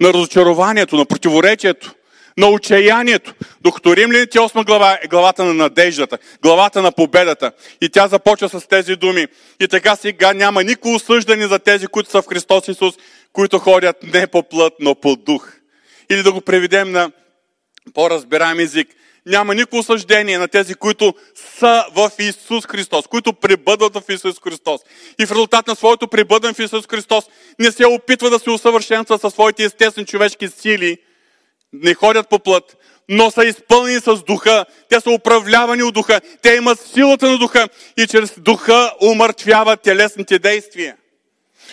на 0.00 0.12
разочарованието, 0.12 0.96
на 0.96 1.06
противоречието, 1.06 1.94
на 2.36 2.48
отчаянието. 2.48 3.34
Докато 3.60 3.96
Римляните 3.96 4.38
8 4.38 4.66
глава 4.66 4.98
е 5.02 5.06
главата 5.06 5.44
на 5.44 5.54
надеждата, 5.54 6.18
главата 6.42 6.82
на 6.82 6.92
победата. 6.92 7.52
И 7.80 7.88
тя 7.88 8.08
започва 8.08 8.48
с 8.48 8.68
тези 8.68 8.96
думи. 8.96 9.26
И 9.60 9.68
така 9.68 9.96
сега 9.96 10.32
няма 10.32 10.64
нико 10.64 10.94
осъждане 10.94 11.46
за 11.46 11.58
тези, 11.58 11.86
които 11.86 12.10
са 12.10 12.22
в 12.22 12.26
Христос 12.26 12.68
Исус, 12.68 12.94
които 13.32 13.58
ходят 13.58 13.96
не 14.02 14.26
по 14.26 14.42
плът, 14.42 14.74
но 14.80 14.94
по 14.94 15.16
дух. 15.16 15.52
Или 16.10 16.22
да 16.22 16.32
го 16.32 16.40
преведем 16.40 16.92
на 16.92 17.10
по-разбираем 17.94 18.60
език. 18.60 18.88
Няма 19.26 19.54
никакво 19.54 19.78
осъждение 19.78 20.38
на 20.38 20.48
тези, 20.48 20.74
които 20.74 21.14
са 21.58 21.84
в 21.94 22.10
Исус 22.18 22.66
Христос, 22.66 23.06
които 23.06 23.32
пребъдват 23.32 23.94
в 23.94 24.02
Исус 24.08 24.40
Христос. 24.44 24.80
И 25.20 25.26
в 25.26 25.30
резултат 25.30 25.66
на 25.66 25.76
своето 25.76 26.08
пребъдване 26.08 26.54
в 26.54 26.58
Исус 26.58 26.86
Христос 26.90 27.24
не 27.58 27.72
се 27.72 27.86
опитва 27.86 28.30
да 28.30 28.38
се 28.38 28.50
усъвършенства 28.50 29.18
със 29.18 29.32
своите 29.32 29.64
естествени 29.64 30.06
човешки 30.06 30.48
сили, 30.48 30.98
не 31.82 31.94
ходят 31.94 32.28
по 32.28 32.38
плът, 32.38 32.76
но 33.08 33.30
са 33.30 33.44
изпълнени 33.44 34.00
с 34.00 34.16
духа. 34.16 34.64
Те 34.88 35.00
са 35.00 35.10
управлявани 35.10 35.82
от 35.82 35.94
духа. 35.94 36.20
Те 36.42 36.54
имат 36.54 36.80
силата 36.80 37.30
на 37.30 37.38
духа 37.38 37.68
и 37.96 38.06
чрез 38.06 38.34
духа 38.38 38.92
умъртвяват 39.02 39.80
телесните 39.80 40.38
действия. 40.38 40.96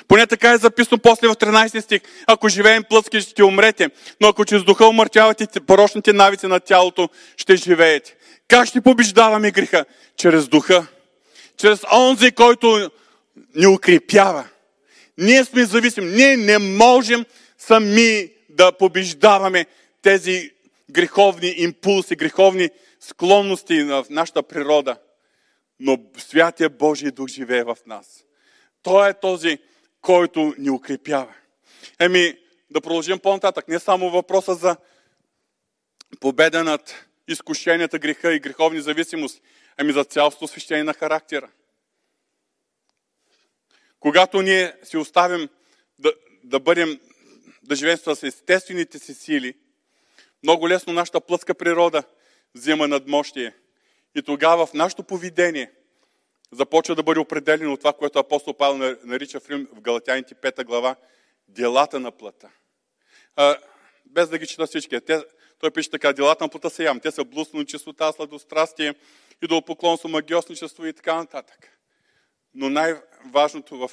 Поне 0.07 0.27
така 0.27 0.51
е 0.51 0.57
записано 0.57 0.97
после 0.97 1.27
в 1.27 1.35
13 1.35 1.79
стих. 1.79 2.01
Ако 2.27 2.49
живеем 2.49 2.83
плътски, 2.89 3.21
ще 3.21 3.43
умрете, 3.43 3.89
но 4.21 4.27
ако 4.27 4.45
чрез 4.45 4.63
духа 4.63 4.87
умъртвявате 4.87 5.59
порочните 5.59 6.13
навици 6.13 6.47
на 6.47 6.59
тялото, 6.59 7.09
ще 7.37 7.55
живеете. 7.55 8.15
Как 8.47 8.67
ще 8.67 8.81
побеждаваме 8.81 9.51
греха? 9.51 9.85
Чрез 10.17 10.47
духа. 10.47 10.87
Чрез 11.57 11.79
онзи, 11.93 12.31
който 12.31 12.89
ни 13.55 13.67
укрепява. 13.67 14.43
Ние 15.17 15.45
сме 15.45 15.65
зависими. 15.65 16.11
Ние 16.11 16.37
не 16.37 16.57
можем 16.57 17.25
сами 17.57 18.29
да 18.49 18.71
побеждаваме 18.71 19.65
тези 20.01 20.51
греховни 20.91 21.53
импулси, 21.57 22.15
греховни 22.15 22.69
склонности 22.99 23.83
в 23.83 24.05
нашата 24.09 24.43
природа. 24.43 24.97
Но 25.79 25.97
Святия 26.17 26.69
Божий 26.69 27.11
Дух 27.11 27.27
живее 27.27 27.63
в 27.63 27.77
нас. 27.85 28.25
Той 28.83 29.09
е 29.09 29.19
този, 29.19 29.59
който 30.01 30.53
ни 30.57 30.69
укрепява. 30.69 31.33
Еми, 31.99 32.37
да 32.71 32.81
продължим 32.81 33.19
по-нататък. 33.19 33.67
Не 33.67 33.79
само 33.79 34.09
въпроса 34.09 34.55
за 34.55 34.77
победа 36.19 36.63
над 36.63 37.05
изкушенията, 37.27 37.99
греха 37.99 38.33
и 38.33 38.39
греховни 38.39 38.81
зависимости, 38.81 39.41
ами 39.77 39.93
за 39.93 40.03
цялото 40.03 40.47
свещение 40.47 40.83
на 40.83 40.93
характера. 40.93 41.49
Когато 43.99 44.41
ние 44.41 44.73
си 44.83 44.97
оставим 44.97 45.49
да, 45.99 46.13
да 46.43 46.59
бъдем, 46.59 46.99
да 47.63 47.75
живеем 47.75 47.97
с 47.97 48.23
естествените 48.23 48.99
си 48.99 49.13
сили, 49.13 49.53
много 50.43 50.69
лесно 50.69 50.93
нашата 50.93 51.21
плътска 51.21 51.53
природа 51.53 52.03
взема 52.55 52.87
надмощие. 52.87 53.55
И 54.15 54.21
тогава 54.21 54.65
в 54.65 54.73
нашето 54.73 55.03
поведение 55.03 55.71
започва 56.51 56.95
да 56.95 57.03
бъде 57.03 57.19
определено 57.19 57.77
това, 57.77 57.93
което 57.93 58.19
апостол 58.19 58.53
Павел 58.53 58.97
нарича 59.03 59.39
в, 59.39 59.49
Рим, 59.49 59.67
в 59.73 59.81
Галатяните 59.81 60.35
5 60.35 60.63
глава, 60.63 60.95
делата 61.47 61.99
на 61.99 62.11
плъта. 62.11 62.49
А, 63.35 63.57
без 64.05 64.29
да 64.29 64.37
ги 64.37 64.47
чета 64.47 64.67
всички. 64.67 65.01
Те, 65.01 65.23
той 65.59 65.71
пише 65.71 65.89
така, 65.89 66.13
делата 66.13 66.43
на 66.43 66.49
плъта 66.49 66.69
са 66.69 66.83
ям. 66.83 66.99
Те 66.99 67.11
са 67.11 67.23
блудство, 67.23 67.65
чистота, 67.65 68.11
сладострастие, 68.11 68.95
идолопоклонство, 69.41 70.09
магиосничество 70.09 70.85
и 70.85 70.93
така 70.93 71.15
нататък. 71.15 71.77
Но 72.53 72.69
най-важното 72.69 73.77
в 73.77 73.91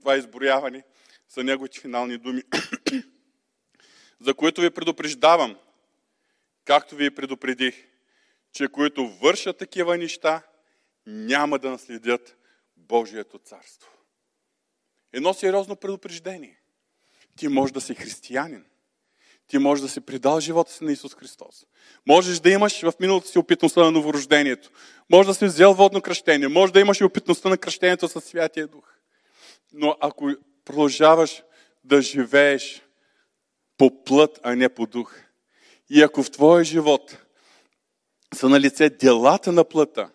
това 0.00 0.16
изброяване 0.16 0.82
са 1.28 1.44
неговите 1.44 1.80
финални 1.80 2.18
думи, 2.18 2.42
за 4.20 4.34
които 4.34 4.60
ви 4.60 4.70
предупреждавам, 4.70 5.56
както 6.70 6.96
ви 6.96 7.10
предупредих, 7.10 7.74
че 8.52 8.68
които 8.68 9.08
вършат 9.08 9.58
такива 9.58 9.98
неща, 9.98 10.42
няма 11.06 11.58
да 11.58 11.70
наследят 11.70 12.36
Божието 12.76 13.38
царство. 13.38 13.90
Едно 15.12 15.34
сериозно 15.34 15.76
предупреждение. 15.76 16.60
Ти 17.36 17.48
можеш 17.48 17.72
да 17.72 17.80
си 17.80 17.94
християнин. 17.94 18.64
Ти 19.46 19.58
можеш 19.58 19.82
да 19.82 19.88
си 19.88 20.00
придал 20.00 20.40
живота 20.40 20.72
си 20.72 20.84
на 20.84 20.92
Исус 20.92 21.14
Христос. 21.14 21.66
Можеш 22.06 22.38
да 22.38 22.50
имаш 22.50 22.80
в 22.80 22.92
миналото 23.00 23.28
си 23.28 23.38
опитността 23.38 23.84
на 23.84 23.90
новорождението. 23.90 24.70
Може 25.12 25.28
да 25.28 25.34
си 25.34 25.44
взел 25.44 25.74
водно 25.74 26.02
кръщение. 26.02 26.48
Може 26.48 26.72
да 26.72 26.80
имаш 26.80 27.00
и 27.00 27.04
опитността 27.04 27.48
на 27.48 27.58
кръщението 27.58 28.08
със 28.08 28.24
Святия 28.24 28.66
Дух. 28.66 28.94
Но 29.72 29.96
ако 30.00 30.30
продължаваш 30.64 31.42
да 31.84 32.02
живееш 32.02 32.82
по 33.76 34.04
плът, 34.04 34.40
а 34.42 34.56
не 34.56 34.68
по 34.68 34.86
дух, 34.86 35.29
и 35.90 36.02
ако 36.02 36.22
в 36.22 36.30
твоя 36.30 36.64
живот 36.64 37.18
са 38.34 38.48
на 38.48 38.60
лице 38.60 38.90
делата 38.90 39.52
на 39.52 39.64
плъта, 39.64 40.10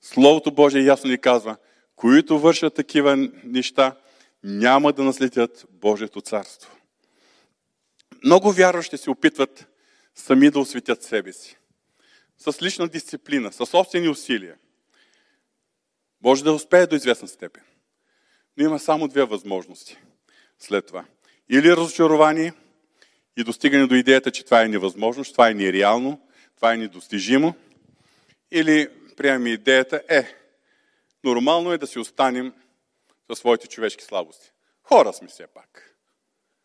Словото 0.00 0.50
Божие 0.50 0.82
ясно 0.82 1.10
ни 1.10 1.18
казва, 1.18 1.56
които 1.96 2.38
вършат 2.38 2.74
такива 2.74 3.16
неща, 3.44 3.96
няма 4.44 4.92
да 4.92 5.04
наследят 5.04 5.66
Божието 5.70 6.20
царство. 6.20 6.76
Много 8.24 8.52
вярващи 8.52 8.98
се 8.98 9.10
опитват 9.10 9.66
сами 10.14 10.50
да 10.50 10.60
осветят 10.60 11.02
себе 11.02 11.32
си. 11.32 11.56
С 12.38 12.62
лична 12.62 12.88
дисциплина, 12.88 13.52
с 13.52 13.66
собствени 13.66 14.08
усилия. 14.08 14.56
Може 16.22 16.44
да 16.44 16.52
успее 16.52 16.86
до 16.86 16.96
известна 16.96 17.28
степен. 17.28 17.62
Но 18.56 18.64
има 18.64 18.78
само 18.78 19.08
две 19.08 19.24
възможности 19.24 19.98
след 20.58 20.86
това. 20.86 21.04
Или 21.50 21.76
разочарование 21.76 22.52
и 23.38 23.44
достигане 23.44 23.86
до 23.86 23.94
идеята, 23.94 24.30
че 24.30 24.44
това 24.44 24.62
е 24.62 24.68
невъзможно, 24.68 25.24
това 25.24 25.50
е 25.50 25.54
нереално, 25.54 26.20
това 26.56 26.72
е 26.72 26.76
недостижимо. 26.76 27.54
Или 28.50 28.88
приемаме 29.16 29.50
идеята, 29.50 30.02
е, 30.08 30.34
нормално 31.24 31.72
е 31.72 31.78
да 31.78 31.86
си 31.86 31.98
останем 31.98 32.52
със 33.30 33.38
своите 33.38 33.66
човешки 33.66 34.04
слабости. 34.04 34.52
Хора 34.82 35.12
сме 35.12 35.28
все 35.28 35.46
пак. 35.46 35.94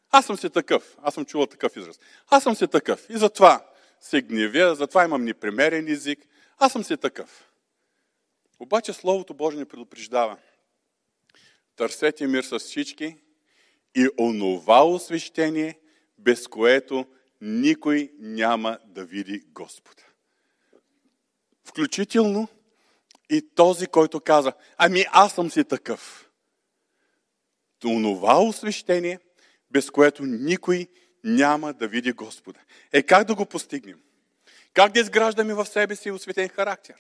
Аз 0.10 0.26
съм 0.26 0.38
си 0.38 0.50
такъв. 0.50 0.98
Аз 1.02 1.14
съм 1.14 1.26
чувал 1.26 1.48
такъв 1.48 1.78
израз. 1.78 2.00
Аз 2.28 2.44
съм 2.44 2.56
си 2.56 2.68
такъв. 2.68 3.10
И 3.10 3.18
затова 3.18 3.66
се 4.02 4.22
гневя, 4.22 4.76
затова 4.76 5.04
имам 5.04 5.24
непремерен 5.24 5.88
език. 5.88 6.20
Аз 6.58 6.72
съм 6.72 6.84
си 6.84 6.98
такъв. 6.98 7.50
Обаче 8.60 8.94
Словото 8.94 9.34
Божие 9.34 9.60
ни 9.60 9.66
предупреждава. 9.66 10.38
Търсете 11.76 12.28
мир 12.28 12.44
с 12.44 12.60
всички 12.60 13.16
и 13.96 14.10
онова 14.20 14.86
освещение, 14.86 15.80
без 16.24 16.48
което 16.48 17.06
никой 17.42 18.12
няма 18.20 18.80
да 18.86 19.06
види 19.06 19.44
Господа. 19.48 20.04
Включително 21.66 22.48
и 23.30 23.50
този, 23.56 23.88
който 23.88 24.20
каза, 24.20 24.54
ами 24.78 25.06
аз 25.12 25.34
съм 25.34 25.52
си 25.52 25.64
такъв. 25.64 26.30
Онова 27.86 28.42
освещение, 28.42 29.20
без 29.72 29.90
което 29.90 30.26
никой 30.26 30.88
няма 31.24 31.74
да 31.74 31.88
види 31.88 32.12
Господа. 32.12 32.60
Е 32.94 33.04
как 33.04 33.28
да 33.28 33.36
го 33.36 33.46
постигнем? 33.46 34.00
Как 34.74 34.92
да 34.92 35.00
изграждаме 35.00 35.54
в 35.54 35.66
себе 35.66 35.96
си 35.96 36.12
осветен 36.12 36.50
характер? 36.50 36.96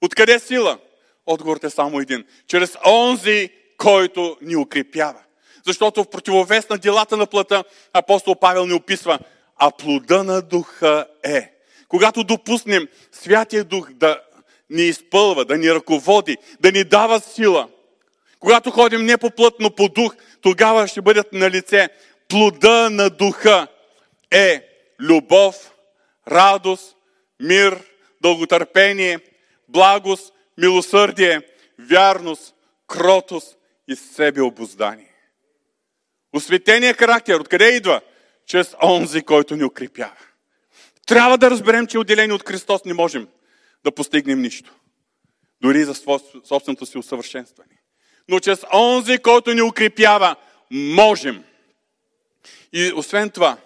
Откъде 0.00 0.38
сила? 0.38 0.78
Отговорът 1.26 1.64
е 1.64 1.70
само 1.70 2.00
един. 2.00 2.24
Чрез 2.46 2.76
онзи, 2.86 3.50
който 3.76 4.38
ни 4.42 4.56
укрепява. 4.56 5.24
Защото 5.66 6.04
в 6.04 6.10
противовес 6.10 6.68
на 6.68 6.78
делата 6.78 7.16
на 7.16 7.26
плътта 7.26 7.64
апостол 7.92 8.34
Павел 8.34 8.66
ни 8.66 8.72
описва, 8.72 9.18
а 9.56 9.70
плода 9.70 10.22
на 10.22 10.42
духа 10.42 11.06
е. 11.22 11.52
Когато 11.88 12.24
допуснем 12.24 12.88
Святия 13.12 13.64
Дух 13.64 13.92
да 13.92 14.20
ни 14.70 14.82
изпълва, 14.82 15.44
да 15.44 15.58
ни 15.58 15.74
ръководи, 15.74 16.36
да 16.60 16.72
ни 16.72 16.84
дава 16.84 17.20
сила, 17.20 17.68
когато 18.40 18.70
ходим 18.70 19.04
не 19.04 19.16
по 19.16 19.30
плът, 19.30 19.54
но 19.60 19.70
по 19.70 19.88
дух, 19.88 20.14
тогава 20.40 20.88
ще 20.88 21.02
бъдат 21.02 21.32
на 21.32 21.50
лице 21.50 21.88
плода 22.28 22.90
на 22.90 23.10
духа 23.10 23.66
е 24.30 24.68
любов, 25.00 25.72
радост, 26.28 26.96
мир, 27.40 27.80
дълготърпение, 28.22 29.18
благост, 29.68 30.32
милосърдие, 30.58 31.40
вярност, 31.78 32.54
кротост 32.86 33.56
и 33.88 33.96
себе 33.96 34.42
обоздание. 34.42 35.13
Осветения 36.34 36.94
характер, 36.94 37.34
откъде 37.34 37.76
идва? 37.76 38.00
Чрез 38.46 38.74
онзи, 38.82 39.22
който 39.22 39.56
ни 39.56 39.64
укрепява. 39.64 40.16
Трябва 41.06 41.38
да 41.38 41.50
разберем, 41.50 41.86
че 41.86 41.98
отделени 41.98 42.32
от 42.32 42.48
Христос 42.48 42.84
не 42.84 42.94
можем 42.94 43.28
да 43.84 43.92
постигнем 43.92 44.40
нищо. 44.40 44.74
Дори 45.60 45.84
за 45.84 45.94
собственото 46.44 46.86
си 46.86 46.98
усъвършенстване. 46.98 47.80
Но 48.28 48.40
чрез 48.40 48.64
онзи, 48.72 49.18
който 49.18 49.54
ни 49.54 49.62
укрепява, 49.62 50.36
можем. 50.70 51.44
И 52.72 52.92
освен 52.96 53.30
това, 53.30 53.56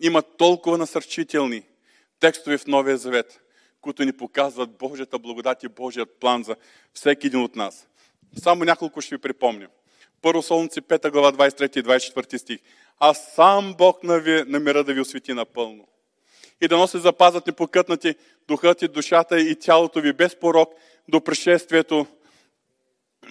има 0.00 0.22
толкова 0.22 0.78
насърчителни 0.78 1.62
текстове 2.20 2.58
в 2.58 2.66
Новия 2.66 2.96
Завет, 2.96 3.40
които 3.80 4.04
ни 4.04 4.12
показват 4.12 4.78
Божията 4.78 5.18
благодат 5.18 5.62
и 5.62 5.68
Божият 5.68 6.20
план 6.20 6.44
за 6.44 6.56
всеки 6.94 7.26
един 7.26 7.42
от 7.42 7.56
нас. 7.56 7.88
Само 8.42 8.64
няколко 8.64 9.00
ще 9.00 9.14
ви 9.14 9.20
припомня. 9.20 9.68
Първо 10.24 10.42
Солнце 10.42 10.80
5 10.80 11.10
глава 11.10 11.32
23 11.32 11.78
и 11.78 11.82
24 11.82 12.36
стих. 12.36 12.58
А 12.98 13.14
сам 13.14 13.74
Бог 13.78 14.02
намира 14.46 14.84
да 14.84 14.94
ви 14.94 15.00
освети 15.00 15.34
напълно. 15.34 15.88
И 16.60 16.68
да 16.68 16.76
носи 16.76 16.98
запазят 16.98 17.46
непокътнати 17.46 18.14
духът 18.48 18.82
и 18.82 18.88
душата 18.88 19.40
и 19.40 19.58
тялото 19.58 20.00
ви 20.00 20.12
без 20.12 20.36
порок 20.36 20.74
до 21.08 21.20
пришествието 21.20 22.06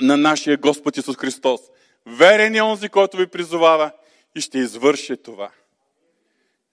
на 0.01 0.17
нашия 0.17 0.57
Господ 0.57 0.97
Исус 0.97 1.17
Христос. 1.17 1.61
Верен 2.05 2.55
е 2.55 2.61
онзи, 2.61 2.89
който 2.89 3.17
ви 3.17 3.27
призовава 3.27 3.91
и 4.35 4.41
ще 4.41 4.57
извърши 4.57 5.17
това. 5.17 5.51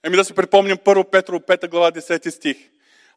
Еми 0.03 0.15
да 0.15 0.25
си 0.25 0.33
припомним 0.33 0.77
първо 0.77 1.03
Петро 1.03 1.39
5 1.39 1.69
глава 1.69 1.91
10 1.91 2.29
стих. 2.29 2.57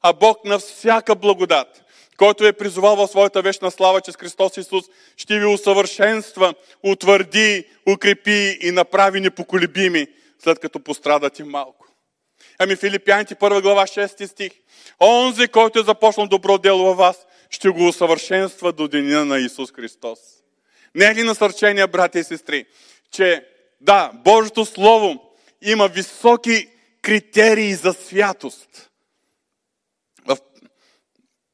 А 0.03 0.13
Бог 0.13 0.45
на 0.45 0.59
всяка 0.59 1.15
благодат, 1.15 1.85
който 2.19 2.47
е 2.47 2.53
призовал 2.53 2.97
в 2.97 3.09
своята 3.09 3.43
вечна 3.43 3.71
слава 3.71 4.01
чрез 4.01 4.17
Христос 4.17 4.57
Исус, 4.57 4.85
ще 5.17 5.39
ви 5.39 5.47
усъвършенства, 5.47 6.55
утвърди, 6.83 7.65
укрепи 7.89 8.59
и 8.63 8.71
направи 8.71 9.21
непоколебими, 9.21 10.07
след 10.39 10.59
като 10.59 10.81
пострадате 10.81 11.45
малко. 11.45 11.87
Ами 12.59 12.77
Филипяните 12.77 13.35
1 13.35 13.63
глава 13.63 13.83
6 13.83 14.27
стих. 14.27 14.53
Онзи, 15.01 15.49
който 15.49 15.79
е 15.79 15.85
започнал 15.85 16.27
добро 16.27 16.59
дело 16.59 16.85
във 16.85 16.97
вас, 16.97 17.27
ще 17.51 17.69
го 17.69 17.89
усъвършенства 17.89 18.73
до 18.73 18.89
деня 18.89 19.25
на 19.25 19.39
Исус 19.39 19.73
Христос. 19.73 20.19
Не 20.95 21.05
е 21.05 21.15
ли 21.15 21.23
насърчение, 21.23 21.87
брати 21.87 22.19
и 22.19 22.25
сестри, 22.25 22.65
че 23.11 23.47
да, 23.81 24.11
Божието 24.15 24.65
Слово 24.65 25.33
има 25.63 25.89
високи 25.89 26.69
критерии 27.03 27.75
за 27.75 27.93
святост. 27.93 28.91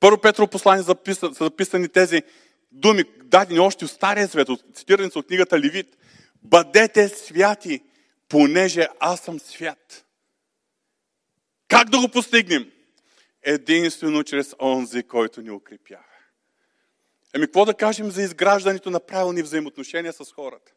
Първо 0.01 0.21
Петро 0.21 0.47
послание 0.47 0.85
са 0.85 1.33
записани 1.33 1.89
тези 1.89 2.23
думи, 2.73 3.05
дадени 3.25 3.61
още 3.61 3.87
в 3.87 3.91
Стария 3.91 4.29
свет, 4.29 4.49
цитирани 4.75 5.11
са 5.11 5.19
от 5.19 5.27
книгата 5.27 5.61
Левит. 5.61 5.97
Бъдете 6.43 7.09
святи, 7.09 7.81
понеже 8.29 8.89
аз 9.01 9.21
съм 9.21 9.41
свят. 9.41 10.05
Как 11.69 11.91
да 11.91 12.01
го 12.01 12.09
постигнем? 12.09 12.71
Единствено 13.43 14.25
чрез 14.25 14.55
онзи, 14.63 15.03
който 15.03 15.43
ни 15.43 15.51
укрепява. 15.51 16.05
Еми, 17.35 17.47
какво 17.47 17.65
да 17.65 17.75
кажем 17.75 18.11
за 18.11 18.23
изграждането 18.23 18.91
на 18.91 19.01
правилни 19.01 19.43
взаимоотношения 19.43 20.13
с 20.13 20.33
хората? 20.33 20.73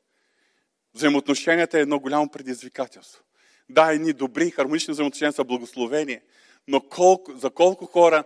Взаимоотношенията 0.94 1.78
е 1.78 1.82
едно 1.82 2.00
голямо 2.00 2.30
предизвикателство. 2.30 3.24
Да, 3.70 3.94
едни 3.94 4.14
добри, 4.14 4.52
хармонични 4.52 4.92
взаимоотношения 4.92 5.34
са 5.34 5.44
благословение, 5.44 6.22
но 6.68 6.82
колко, 6.82 7.38
за 7.38 7.50
колко 7.50 7.86
хора 7.86 8.24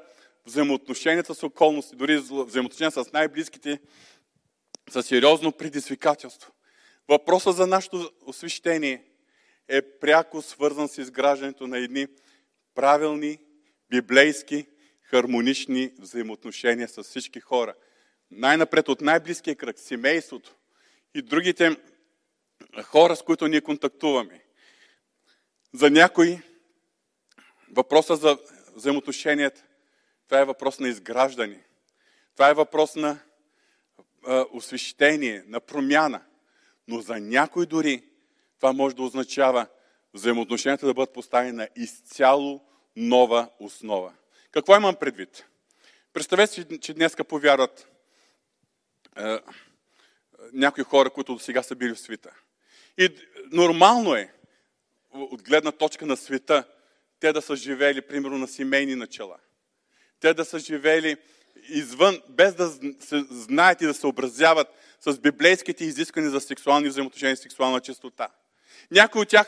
взаимоотношенията 0.47 1.35
с 1.35 1.43
околности, 1.43 1.95
дори 1.95 2.17
взаимоотношения 2.17 2.91
с 2.91 3.11
най-близките, 3.13 3.79
са 4.89 5.03
сериозно 5.03 5.51
предизвикателство. 5.51 6.53
Въпросът 7.07 7.55
за 7.55 7.67
нашето 7.67 8.11
освещение 8.25 9.03
е 9.67 9.81
пряко 9.81 10.41
свързан 10.41 10.87
с 10.87 10.97
изграждането 10.97 11.67
на 11.67 11.77
едни 11.77 12.07
правилни, 12.75 13.39
библейски, 13.89 14.67
хармонични 15.01 15.91
взаимоотношения 15.99 16.87
с 16.87 17.03
всички 17.03 17.39
хора. 17.39 17.73
Най-напред 18.31 18.89
от 18.89 19.01
най-близкия 19.01 19.55
кръг, 19.55 19.79
семейството 19.79 20.55
и 21.13 21.21
другите 21.21 21.77
хора, 22.83 23.15
с 23.15 23.21
които 23.21 23.47
ние 23.47 23.61
контактуваме. 23.61 24.43
За 25.73 25.89
някои 25.89 26.39
въпроса 27.71 28.15
за 28.15 28.37
взаимоотношенията, 28.75 29.66
това 30.27 30.41
е 30.41 30.45
въпрос 30.45 30.79
на 30.79 30.87
изграждане. 30.87 31.63
Това 32.33 32.49
е 32.49 32.53
въпрос 32.53 32.95
на 32.95 33.19
а, 34.25 34.45
освещение, 34.53 35.43
на 35.47 35.59
промяна. 35.59 36.21
Но 36.87 37.01
за 37.01 37.19
някой 37.19 37.65
дори 37.65 38.03
това 38.59 38.73
може 38.73 38.95
да 38.95 39.03
означава 39.03 39.67
взаимоотношенията 40.13 40.85
да 40.85 40.93
бъдат 40.93 41.13
поставени 41.13 41.51
на 41.51 41.67
изцяло 41.75 42.61
нова 42.95 43.49
основа. 43.59 44.13
Какво 44.51 44.75
имам 44.75 44.95
предвид? 44.95 45.45
Представете 46.13 46.53
си, 46.53 46.79
че 46.79 46.93
днеска 46.93 47.23
повярват 47.23 47.87
е, 49.17 49.39
някои 50.53 50.83
хора, 50.83 51.09
които 51.09 51.33
до 51.33 51.39
сега 51.39 51.63
са 51.63 51.75
били 51.75 51.93
в 51.93 51.99
света. 51.99 52.31
И 52.97 53.15
нормално 53.51 54.15
е, 54.15 54.33
от 55.11 55.43
гледна 55.43 55.71
точка 55.71 56.05
на 56.05 56.17
света, 56.17 56.63
те 57.19 57.33
да 57.33 57.41
са 57.41 57.55
живели, 57.55 58.01
примерно, 58.01 58.37
на 58.37 58.47
семейни 58.47 58.95
начала. 58.95 59.37
Те 60.19 60.33
да 60.33 60.45
са 60.45 60.59
живели 60.59 61.17
извън, 61.69 62.21
без 62.29 62.55
да 62.55 62.69
се 62.99 63.25
знаят 63.31 63.81
и 63.81 63.85
да 63.85 63.93
се 63.93 64.07
образяват 64.07 64.67
с 65.01 65.19
библейските 65.19 65.83
изисквания 65.83 66.31
за 66.31 66.41
сексуални 66.41 66.89
взаимоотношения 66.89 67.33
и 67.33 67.37
сексуална 67.37 67.79
чистота. 67.79 68.27
Някои 68.91 69.21
от 69.21 69.29
тях 69.29 69.47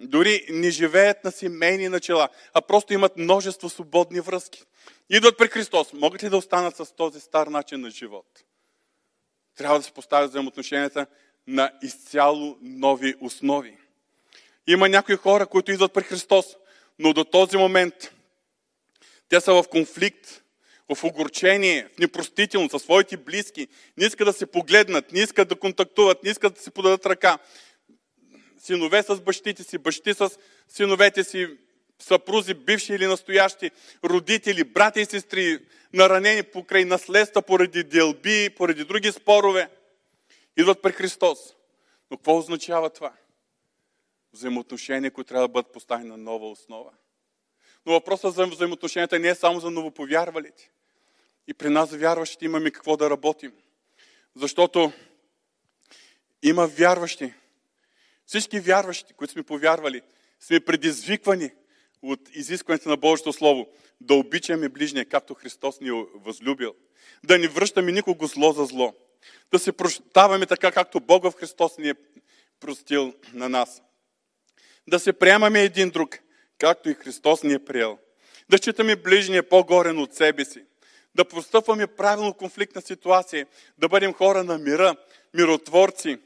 дори 0.00 0.46
не 0.50 0.70
живеят 0.70 1.24
на 1.24 1.32
семейни 1.32 1.88
начала, 1.88 2.28
а 2.54 2.60
просто 2.60 2.92
имат 2.92 3.16
множество 3.16 3.68
свободни 3.68 4.20
връзки. 4.20 4.62
Идват 5.10 5.38
при 5.38 5.48
Христос. 5.48 5.92
Могат 5.92 6.22
ли 6.22 6.28
да 6.28 6.36
останат 6.36 6.76
с 6.76 6.96
този 6.96 7.20
стар 7.20 7.46
начин 7.46 7.80
на 7.80 7.90
живот? 7.90 8.26
Трябва 9.56 9.78
да 9.78 9.82
се 9.82 9.92
поставят 9.92 10.30
взаимоотношенията 10.30 11.06
на 11.46 11.72
изцяло 11.82 12.58
нови 12.62 13.14
основи. 13.20 13.78
Има 14.66 14.88
някои 14.88 15.16
хора, 15.16 15.46
които 15.46 15.72
идват 15.72 15.92
при 15.92 16.02
Христос, 16.02 16.56
но 16.98 17.12
до 17.12 17.24
този 17.24 17.56
момент 17.56 17.94
те 19.28 19.40
са 19.40 19.52
в 19.52 19.64
конфликт, 19.70 20.42
в 20.94 21.04
огорчение, 21.04 21.88
в 21.94 21.98
непростителност 21.98 22.70
със 22.70 22.82
своите 22.82 23.16
близки, 23.16 23.68
не 23.96 24.06
искат 24.06 24.26
да 24.26 24.32
се 24.32 24.46
погледнат, 24.46 25.12
не 25.12 25.20
искат 25.20 25.48
да 25.48 25.56
контактуват, 25.56 26.24
не 26.24 26.30
искат 26.30 26.54
да 26.54 26.60
се 26.60 26.70
подадат 26.70 27.06
ръка. 27.06 27.38
Синове 28.58 29.02
с 29.02 29.20
бащите 29.20 29.62
си, 29.62 29.78
бащи 29.78 30.14
с 30.14 30.30
синовете 30.68 31.24
си, 31.24 31.48
съпрузи, 31.98 32.54
бивши 32.54 32.92
или 32.92 33.06
настоящи, 33.06 33.70
родители, 34.04 34.64
брати 34.64 35.00
и 35.00 35.04
сестри, 35.04 35.58
наранени 35.92 36.42
покрай 36.42 36.84
наследства 36.84 37.42
поради 37.42 37.84
делби, 37.84 38.50
поради 38.56 38.84
други 38.84 39.12
спорове, 39.12 39.70
идват 40.56 40.82
при 40.82 40.92
Христос. 40.92 41.38
Но 42.10 42.16
какво 42.16 42.38
означава 42.38 42.90
това? 42.90 43.12
Взаимоотношения, 44.32 45.10
които 45.10 45.28
трябва 45.28 45.48
да 45.48 45.52
бъдат 45.52 45.72
поставени 45.72 46.08
на 46.08 46.16
нова 46.16 46.50
основа. 46.50 46.90
Но 47.86 47.92
въпросът 47.92 48.34
за 48.34 48.46
взаимоотношенията 48.46 49.18
не 49.18 49.28
е 49.28 49.34
само 49.34 49.60
за 49.60 49.70
новоповярвалите. 49.70 50.70
И 51.48 51.54
при 51.54 51.68
нас, 51.68 51.90
вярващите, 51.90 52.44
имаме 52.44 52.70
какво 52.70 52.96
да 52.96 53.10
работим. 53.10 53.52
Защото 54.34 54.92
има 56.42 56.66
вярващи. 56.66 57.34
Всички 58.26 58.60
вярващи, 58.60 59.14
които 59.14 59.32
сме 59.32 59.42
повярвали, 59.42 60.02
сме 60.40 60.60
предизвиквани 60.60 61.50
от 62.02 62.20
изискването 62.34 62.88
на 62.88 62.96
Божието 62.96 63.32
Слово 63.32 63.68
да 64.00 64.14
обичаме 64.14 64.68
ближния, 64.68 65.04
както 65.04 65.34
Христос 65.34 65.80
ни 65.80 65.88
е 65.88 66.04
възлюбил. 66.14 66.74
Да 67.24 67.38
не 67.38 67.48
връщаме 67.48 67.92
никого 67.92 68.26
зло 68.26 68.52
за 68.52 68.64
зло. 68.64 68.94
Да 69.52 69.58
се 69.58 69.72
прощаваме 69.72 70.46
така, 70.46 70.72
както 70.72 71.00
Бог 71.00 71.24
в 71.24 71.32
Христос 71.38 71.78
ни 71.78 71.88
е 71.88 71.94
простил 72.60 73.14
на 73.32 73.48
нас. 73.48 73.82
Да 74.88 74.98
се 74.98 75.12
приемаме 75.12 75.62
един 75.62 75.90
друг, 75.90 76.18
както 76.58 76.90
и 76.90 76.94
Христос 76.94 77.42
ни 77.42 77.52
е 77.52 77.64
приел. 77.64 77.98
Да 78.48 78.58
считаме 78.58 78.96
ближния 78.96 79.48
по-горен 79.48 79.98
от 79.98 80.14
себе 80.14 80.44
си. 80.44 80.64
Да 81.14 81.24
постъпваме 81.24 81.86
правилно 81.86 82.34
конфликтна 82.34 82.82
ситуация. 82.82 83.46
Да 83.78 83.88
бъдем 83.88 84.12
хора 84.12 84.44
на 84.44 84.58
мира, 84.58 84.96
миротворци. 85.34 86.18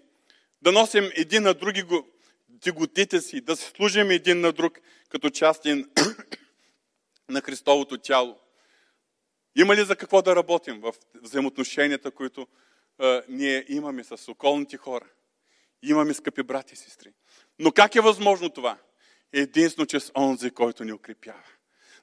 Да 0.62 0.72
носим 0.72 1.10
един 1.14 1.42
на 1.42 1.54
други 1.54 1.84
тиготите 2.60 3.20
си, 3.20 3.40
да 3.40 3.56
се 3.56 3.70
служим 3.70 4.10
един 4.10 4.40
на 4.40 4.52
друг 4.52 4.78
като 5.08 5.30
части 5.30 5.84
на 7.28 7.40
Христовото 7.40 7.98
тяло. 7.98 8.38
Има 9.56 9.76
ли 9.76 9.84
за 9.84 9.96
какво 9.96 10.22
да 10.22 10.36
работим 10.36 10.80
в 10.80 10.94
взаимоотношенията, 11.14 12.10
които 12.10 12.46
а, 12.98 13.22
ние 13.28 13.64
имаме 13.68 14.04
с 14.04 14.28
околните 14.28 14.76
хора? 14.76 15.06
Имаме, 15.82 16.14
скъпи 16.14 16.42
брати 16.42 16.74
и 16.74 16.76
сестри. 16.76 17.12
Но 17.58 17.72
как 17.72 17.94
е 17.94 18.00
възможно 18.00 18.50
това? 18.50 18.78
Единствено 19.32 19.86
чрез 19.86 20.12
онзи, 20.16 20.50
който 20.50 20.84
ни 20.84 20.92
укрепява. 20.92 21.42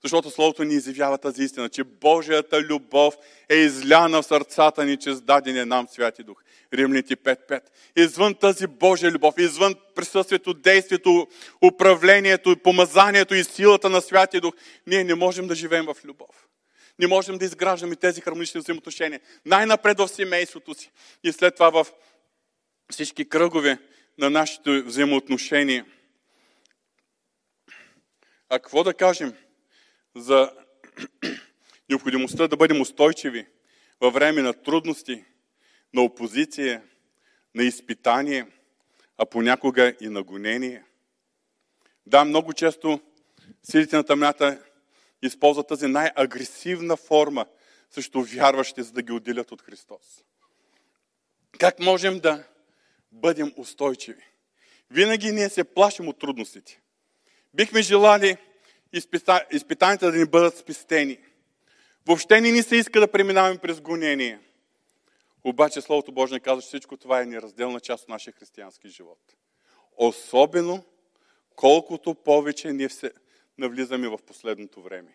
Защото 0.04 0.30
Словото 0.30 0.64
ни 0.64 0.74
изявява 0.74 1.18
тази 1.18 1.44
истина, 1.44 1.70
че 1.70 1.84
Божията 1.84 2.62
любов 2.62 3.16
е 3.50 3.56
изляна 3.56 4.22
в 4.22 4.26
сърцата 4.26 4.86
ни 4.86 4.98
чрез 4.98 5.22
дадения 5.22 5.66
нам 5.66 5.88
Святи 5.88 6.24
Дух. 6.24 6.44
Римляни 6.74 7.04
5.5. 7.04 7.62
Извън 7.96 8.36
тази 8.36 8.68
Божия 8.68 9.12
любов, 9.12 9.36
извън 9.38 9.76
присъствието, 9.96 10.54
действието, 10.54 11.28
управлението, 11.66 12.58
помазанието 12.64 13.36
и 13.36 13.44
силата 13.44 13.90
на 13.90 14.02
Святия 14.02 14.42
Дух, 14.42 14.54
ние 14.88 15.04
не 15.04 15.16
можем 15.16 15.48
да 15.48 15.56
живеем 15.56 15.86
в 15.86 16.06
любов. 16.06 16.48
Не 17.00 17.08
можем 17.08 17.38
да 17.38 17.46
изграждаме 17.46 17.96
тези 17.96 18.22
хармонични 18.22 18.62
взаимоотношения. 18.62 19.20
Най-напред 19.46 20.00
в 20.00 20.08
семейството 20.08 20.74
си 20.74 20.92
и 21.24 21.32
след 21.32 21.56
това 21.56 21.70
в 21.70 21.88
всички 22.92 23.30
кръгове 23.30 23.78
на 24.18 24.30
нашите 24.30 24.82
взаимоотношения. 24.82 25.86
А 28.50 28.60
какво 28.60 28.84
да 28.84 28.94
кажем 28.94 29.34
за 30.16 30.52
необходимостта 31.90 32.48
да 32.48 32.58
бъдем 32.58 32.82
устойчиви 32.82 33.48
във 34.02 34.14
време 34.14 34.42
на 34.42 34.54
трудности, 34.54 35.26
на 35.94 36.02
опозиция, 36.02 36.84
на 37.56 37.64
изпитание, 37.64 38.48
а 39.18 39.26
понякога 39.26 39.96
и 40.02 40.10
на 40.10 40.24
гонение. 40.24 40.84
Да, 42.06 42.26
много 42.26 42.54
често 42.54 43.00
силите 43.64 43.96
на 43.96 44.04
тъмната 44.04 44.64
използват 45.22 45.68
тази 45.68 45.88
най-агресивна 45.88 46.98
форма 46.98 47.46
срещу 47.92 48.22
вярващи, 48.22 48.84
за 48.84 48.92
да 48.92 49.02
ги 49.02 49.12
отделят 49.12 49.52
от 49.52 49.62
Христос. 49.62 50.24
Как 51.60 51.80
можем 51.80 52.20
да 52.20 52.44
бъдем 53.12 53.54
устойчиви? 53.58 54.24
Винаги 54.92 55.32
ние 55.32 55.50
се 55.50 55.64
плашим 55.64 56.08
от 56.08 56.20
трудностите. 56.20 56.82
Бихме 57.54 57.82
желали 57.82 58.38
изпитанията 59.52 60.12
да 60.12 60.18
ни 60.18 60.26
бъдат 60.26 60.58
спестени. 60.58 61.18
Въобще 62.06 62.42
не 62.42 62.52
ни 62.52 62.64
се 62.64 62.76
иска 62.76 63.00
да 63.00 63.12
преминаваме 63.12 63.58
през 63.58 63.82
гонение. 63.82 64.40
Обаче 65.44 65.82
Словото 65.82 66.12
Божие 66.12 66.40
казва, 66.40 66.62
че 66.62 66.68
всичко 66.68 66.98
това 66.98 67.22
е 67.22 67.26
неразделна 67.26 67.80
част 67.80 68.04
от 68.04 68.10
нашия 68.10 68.34
християнски 68.34 68.90
живот. 68.90 69.20
Особено 69.98 70.84
колкото 71.56 72.16
повече 72.16 72.74
ние 72.74 72.90
се 72.90 73.12
навлизаме 73.58 74.08
в 74.08 74.18
последното 74.28 74.82
време. 74.82 75.12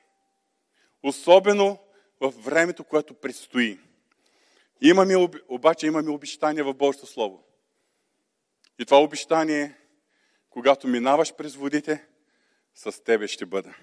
Особено 1.02 1.78
в 2.20 2.30
времето, 2.30 2.84
което 2.84 3.14
предстои. 3.14 3.78
Имаме, 4.80 5.28
обаче 5.48 5.86
имаме 5.86 6.10
обещание 6.10 6.62
в 6.62 6.74
Божието 6.74 7.06
Слово. 7.06 7.44
И 8.78 8.84
това 8.84 9.00
обещание, 9.00 9.74
когато 10.50 10.88
минаваш 10.88 11.34
през 11.34 11.54
водите, 11.54 12.06
с 12.74 13.04
тебе 13.04 13.28
ще 13.28 13.46
бъда. 13.46 13.74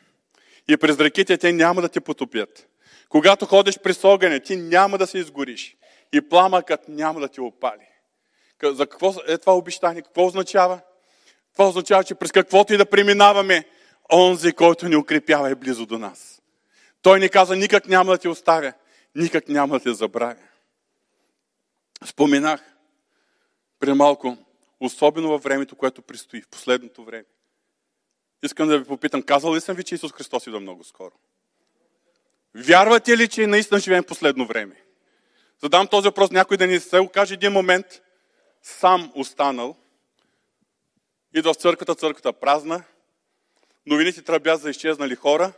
И 0.67 0.77
през 0.77 0.99
реките 0.99 1.37
те 1.37 1.53
няма 1.53 1.81
да 1.81 1.89
те 1.89 2.01
потопят. 2.01 2.67
Когато 3.09 3.45
ходиш 3.45 3.79
през 3.79 4.03
огъня, 4.03 4.39
ти 4.39 4.55
няма 4.55 4.97
да 4.97 5.07
се 5.07 5.17
изгориш. 5.17 5.77
И 6.13 6.29
пламъкът 6.29 6.87
няма 6.87 7.19
да 7.19 7.27
ти 7.27 7.41
опали. 7.41 7.87
За 8.63 8.87
какво 8.87 9.13
е 9.27 9.37
това 9.37 9.55
обещание? 9.55 10.01
Какво 10.01 10.25
означава? 10.25 10.79
Това 11.53 11.67
означава, 11.67 12.03
че 12.03 12.15
през 12.15 12.31
каквото 12.31 12.73
и 12.73 12.77
да 12.77 12.85
преминаваме, 12.85 13.65
онзи, 14.13 14.53
който 14.53 14.87
ни 14.87 14.95
укрепява 14.95 15.49
е 15.49 15.55
близо 15.55 15.85
до 15.85 15.97
нас. 15.97 16.41
Той 17.01 17.19
ни 17.19 17.29
каза, 17.29 17.55
никак 17.55 17.87
няма 17.87 18.11
да 18.11 18.17
ти 18.17 18.27
оставя, 18.27 18.73
никак 19.15 19.47
няма 19.47 19.73
да 19.73 19.83
те 19.83 19.93
забравя. 19.93 20.35
Споменах 22.05 22.61
при 23.79 23.93
малко, 23.93 24.37
особено 24.79 25.29
във 25.29 25.43
времето, 25.43 25.75
което 25.75 26.01
предстои, 26.01 26.41
в 26.41 26.47
последното 26.47 27.03
време. 27.03 27.25
Искам 28.43 28.67
да 28.67 28.79
ви 28.79 28.85
попитам, 28.85 29.23
казал 29.23 29.55
ли 29.55 29.61
съм 29.61 29.75
ви, 29.75 29.83
че 29.83 29.95
Исус 29.95 30.11
Христос 30.11 30.47
идва 30.47 30.59
много 30.59 30.83
скоро? 30.83 31.13
Вярвате 32.55 33.17
ли, 33.17 33.27
че 33.27 33.47
наистина 33.47 33.79
живеем 33.79 34.03
последно 34.03 34.45
време? 34.45 34.75
Задам 35.61 35.87
този 35.87 36.07
въпрос, 36.07 36.31
някой 36.31 36.57
да 36.57 36.67
ни 36.67 36.79
се 36.79 36.99
окаже 36.99 37.33
един 37.33 37.51
момент, 37.51 37.85
сам 38.63 39.11
останал, 39.15 39.75
идва 41.33 41.53
в 41.53 41.57
църквата, 41.57 41.95
църквата 41.95 42.33
празна, 42.33 42.83
новините 43.85 44.21
тръбят 44.21 44.61
за 44.61 44.69
изчезнали 44.69 45.15
хора 45.15 45.53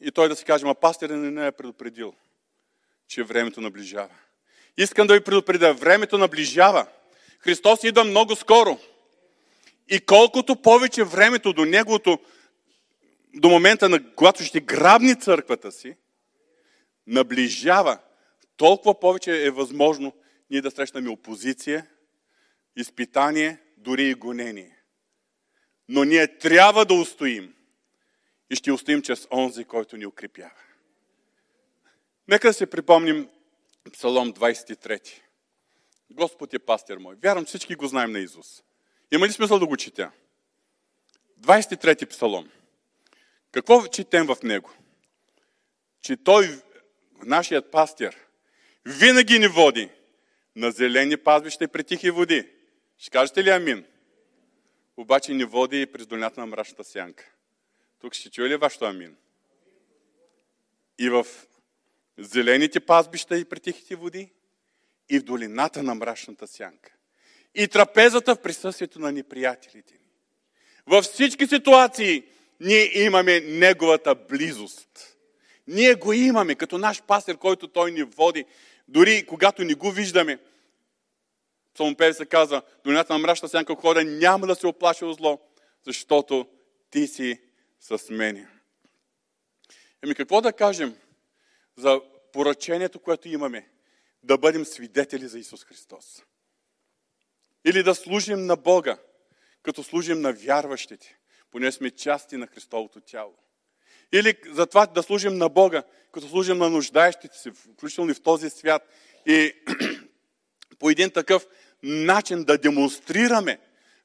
и 0.00 0.10
той 0.10 0.28
да 0.28 0.36
си 0.36 0.44
каже, 0.44 0.64
ма 0.64 0.74
пастир 0.74 1.10
не, 1.10 1.30
не 1.30 1.46
е 1.46 1.52
предупредил, 1.52 2.14
че 3.08 3.22
времето 3.22 3.60
наближава. 3.60 4.14
Искам 4.76 5.06
да 5.06 5.14
ви 5.14 5.20
предупредя, 5.20 5.74
времето 5.74 6.18
наближава. 6.18 6.86
Христос 7.38 7.84
идва 7.84 8.04
много 8.04 8.36
скоро. 8.36 8.78
И 9.88 10.00
колкото 10.00 10.62
повече 10.62 11.04
времето 11.04 11.52
до 11.52 11.64
Неговото, 11.64 12.18
до 13.34 13.48
момента, 13.48 13.88
на 13.88 14.14
когато 14.14 14.42
ще 14.42 14.60
грабни 14.60 15.20
църквата 15.20 15.72
си, 15.72 15.96
наближава, 17.06 17.98
толкова 18.56 19.00
повече 19.00 19.46
е 19.46 19.50
възможно 19.50 20.12
ние 20.50 20.60
да 20.60 20.70
срещнем 20.70 21.10
опозиция, 21.10 21.86
изпитание, 22.76 23.58
дори 23.76 24.08
и 24.08 24.14
гонение. 24.14 24.82
Но 25.88 26.04
ние 26.04 26.38
трябва 26.38 26.84
да 26.84 26.94
устоим. 26.94 27.54
И 28.50 28.56
ще 28.56 28.72
устоим 28.72 29.02
чрез 29.02 29.28
онзи, 29.32 29.64
който 29.64 29.96
ни 29.96 30.06
укрепява. 30.06 30.50
Нека 32.28 32.48
да 32.48 32.54
се 32.54 32.66
припомним 32.66 33.28
Псалом 33.92 34.32
23. 34.32 35.20
Господ 36.10 36.54
е 36.54 36.58
пастир 36.58 36.96
мой. 36.96 37.16
Вярвам, 37.22 37.44
всички 37.44 37.74
го 37.74 37.86
знаем 37.86 38.12
на 38.12 38.18
Изус. 38.18 38.62
Има 39.12 39.26
ли 39.26 39.32
смисъл 39.32 39.58
да 39.58 39.66
го 39.66 39.76
четя? 39.76 40.10
23 41.40 42.06
псалом. 42.06 42.50
Какво 43.52 43.86
четем 43.86 44.26
в 44.26 44.36
него? 44.42 44.70
Че 46.02 46.16
той, 46.16 46.60
нашият 47.24 47.70
пастир, 47.70 48.16
винаги 48.84 49.38
ни 49.38 49.48
води 49.48 49.90
на 50.56 50.70
зелени 50.70 51.16
пазбища 51.16 51.64
и 51.64 51.68
при 51.68 51.84
тихи 51.84 52.10
води. 52.10 52.48
Ще 52.98 53.10
кажете 53.10 53.44
ли 53.44 53.50
амин? 53.50 53.84
Обаче 54.96 55.34
ни 55.34 55.44
води 55.44 55.82
и 55.82 55.86
през 55.86 56.06
долината 56.06 56.40
на 56.40 56.46
мрачната 56.46 56.84
сянка. 56.84 57.32
Тук 58.00 58.14
ще 58.14 58.30
чуе 58.30 58.48
ли 58.48 58.56
вашето 58.56 58.84
амин? 58.84 59.16
И 60.98 61.10
в 61.10 61.26
зелените 62.18 62.80
пазбища 62.80 63.38
и 63.38 63.44
при 63.44 63.60
тихите 63.60 63.96
води, 63.96 64.32
и 65.08 65.18
в 65.18 65.24
долината 65.24 65.82
на 65.82 65.94
мрачната 65.94 66.46
сянка. 66.46 66.95
И 67.56 67.68
трапезата 67.68 68.34
в 68.34 68.42
присъствието 68.42 68.98
на 68.98 69.12
неприятелите 69.12 69.94
ни. 69.94 70.10
Във 70.86 71.04
всички 71.04 71.46
ситуации 71.46 72.24
ние 72.60 73.02
имаме 73.04 73.40
Неговата 73.40 74.14
близост. 74.14 75.16
Ние 75.66 75.94
го 75.94 76.12
имаме 76.12 76.54
като 76.54 76.78
наш 76.78 77.02
пастир, 77.02 77.36
който 77.36 77.68
Той 77.68 77.92
ни 77.92 78.02
води, 78.02 78.44
дори 78.88 79.26
когато 79.26 79.64
не 79.64 79.74
го 79.74 79.90
виждаме. 79.90 80.38
Псалмопеве 81.74 82.14
се 82.14 82.26
казва, 82.26 82.62
долината 82.84 83.12
на 83.12 83.18
мрачната 83.18 83.48
сянка 83.48 83.74
хода 83.74 84.04
няма 84.04 84.46
да 84.46 84.54
се 84.54 84.66
оплаши 84.66 85.04
от 85.04 85.16
зло, 85.16 85.40
защото 85.84 86.48
ти 86.90 87.06
си 87.06 87.40
с 87.80 88.10
мене. 88.10 88.48
Еми 90.02 90.14
какво 90.14 90.40
да 90.40 90.52
кажем 90.52 90.96
за 91.76 92.00
поръчението, 92.32 92.98
което 92.98 93.28
имаме? 93.28 93.68
Да 94.22 94.38
бъдем 94.38 94.64
свидетели 94.64 95.28
за 95.28 95.38
Исус 95.38 95.64
Христос. 95.64 96.22
Или 97.66 97.82
да 97.82 97.94
служим 97.94 98.46
на 98.46 98.56
Бога, 98.56 98.98
като 99.62 99.82
служим 99.82 100.20
на 100.20 100.32
вярващите, 100.32 101.18
поне 101.50 101.72
сме 101.72 101.90
части 101.90 102.36
на 102.36 102.46
Христовото 102.46 103.00
тяло. 103.00 103.34
Или 104.12 104.36
за 104.46 104.66
това 104.66 104.86
да 104.86 105.02
служим 105.02 105.38
на 105.38 105.48
Бога, 105.48 105.82
като 106.12 106.28
служим 106.28 106.58
на 106.58 106.70
нуждаещите 106.70 107.38
се, 107.38 107.50
включително 107.50 108.10
и 108.10 108.14
в 108.14 108.22
този 108.22 108.50
свят. 108.50 108.82
И 109.26 109.52
по 110.78 110.90
един 110.90 111.10
такъв 111.10 111.46
начин 111.82 112.44
да 112.44 112.58
демонстрираме 112.58 113.58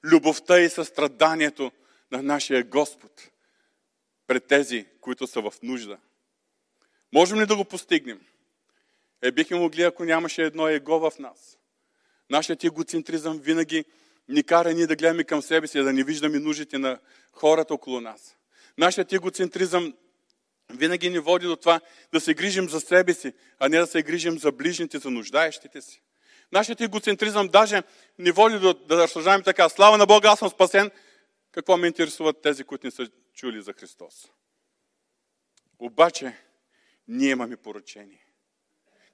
любовта 0.04 0.60
и 0.60 0.70
състраданието 0.70 1.72
на 2.12 2.22
нашия 2.22 2.64
Господ 2.64 3.12
пред 4.28 4.48
тези, 4.48 4.86
които 5.02 5.28
са 5.28 5.42
в 5.42 5.54
нужда. 5.64 5.98
Можем 7.14 7.42
ли 7.42 7.46
да 7.46 7.56
го 7.56 7.66
постигнем? 7.66 8.22
Е, 9.22 9.32
бихме 9.32 9.60
могли, 9.60 9.84
ако 9.84 10.06
нямаше 10.06 10.44
едно 10.44 10.68
его 10.68 11.00
в 11.00 11.20
нас. 11.20 11.58
Нашият 12.32 12.64
егоцентризъм 12.64 13.40
винаги 13.40 13.86
ни 14.30 14.44
кара 14.44 14.74
ние 14.74 14.88
да 14.88 14.96
гледаме 14.96 15.24
към 15.24 15.42
себе 15.42 15.68
си, 15.68 15.84
да 15.84 15.94
не 15.94 16.04
виждаме 16.04 16.40
нуждите 16.40 16.78
на 16.78 17.00
хората 17.32 17.74
около 17.74 18.02
нас. 18.02 18.38
Нашият 18.78 19.14
егоцентризъм 19.14 19.94
винаги 20.70 21.10
ни 21.10 21.20
води 21.20 21.46
до 21.46 21.56
това 21.56 21.82
да 22.14 22.20
се 22.20 22.34
грижим 22.34 22.70
за 22.70 22.80
себе 22.80 23.14
си, 23.14 23.34
а 23.60 23.70
не 23.70 23.78
да 23.78 23.88
се 23.88 24.04
грижим 24.04 24.40
за 24.40 24.52
ближните, 24.52 25.00
за 25.00 25.12
нуждаещите 25.12 25.82
си. 25.82 26.02
Нашият 26.52 26.82
егоцентризъм 26.82 27.48
даже 27.48 27.84
ни 28.20 28.32
води 28.32 28.60
до, 28.60 28.74
да 28.74 28.98
разсъждаваме 28.98 29.44
така. 29.44 29.70
Слава 29.70 29.98
на 29.98 30.06
Бога, 30.06 30.30
аз 30.30 30.40
съм 30.40 30.50
спасен. 30.50 30.92
Какво 31.52 31.78
ме 31.78 31.88
интересуват 31.88 32.42
тези, 32.42 32.64
които 32.64 32.88
не 32.88 32.92
са 32.92 33.10
чули 33.34 33.62
за 33.62 33.74
Христос? 33.74 34.32
Обаче, 35.80 36.38
ние 37.08 37.30
имаме 37.30 37.58
поръчение. 37.58 38.26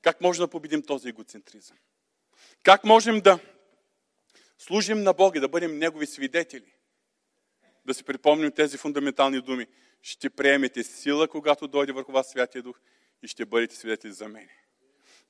Как 0.01 0.21
можем 0.21 0.43
да 0.43 0.47
победим 0.47 0.81
този 0.81 1.09
егоцентризъм? 1.09 1.77
Как 2.63 2.83
можем 2.83 3.21
да 3.21 3.39
служим 4.57 5.03
на 5.03 5.13
Бога, 5.13 5.39
да 5.39 5.47
бъдем 5.47 5.77
Негови 5.77 6.05
свидетели? 6.05 6.73
Да 7.85 7.93
си 7.93 8.03
припомним 8.03 8.51
тези 8.51 8.77
фундаментални 8.77 9.41
думи. 9.41 9.67
Ще 10.01 10.29
приемете 10.29 10.83
сила, 10.83 11.27
когато 11.27 11.67
дойде 11.67 11.91
върху 11.91 12.11
вас 12.11 12.29
Святия 12.29 12.63
Дух 12.63 12.79
и 13.23 13.27
ще 13.27 13.45
бъдете 13.45 13.75
свидетели 13.75 14.11
за 14.11 14.27
мене. 14.27 14.53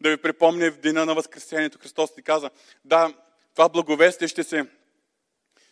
Да 0.01 0.09
ви 0.09 0.17
припомня 0.17 0.71
в 0.71 0.79
деня 0.79 1.05
на 1.05 1.15
Възкресението 1.15 1.79
Христос 1.79 2.15
ти 2.15 2.21
каза, 2.21 2.49
да, 2.85 3.13
това 3.53 3.69
благовестие 3.69 4.27
ще 4.27 4.43
се, 4.43 4.65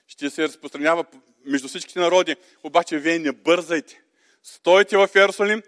ще 0.07 0.29
се 0.29 0.43
разпространява 0.43 1.05
между 1.45 1.67
всичките 1.67 1.99
народи, 1.99 2.35
обаче 2.63 2.99
вие 2.99 3.19
не 3.19 3.31
бързайте. 3.31 4.01
Стойте 4.43 4.97
в 4.97 5.09
Иерусалим, 5.15 5.61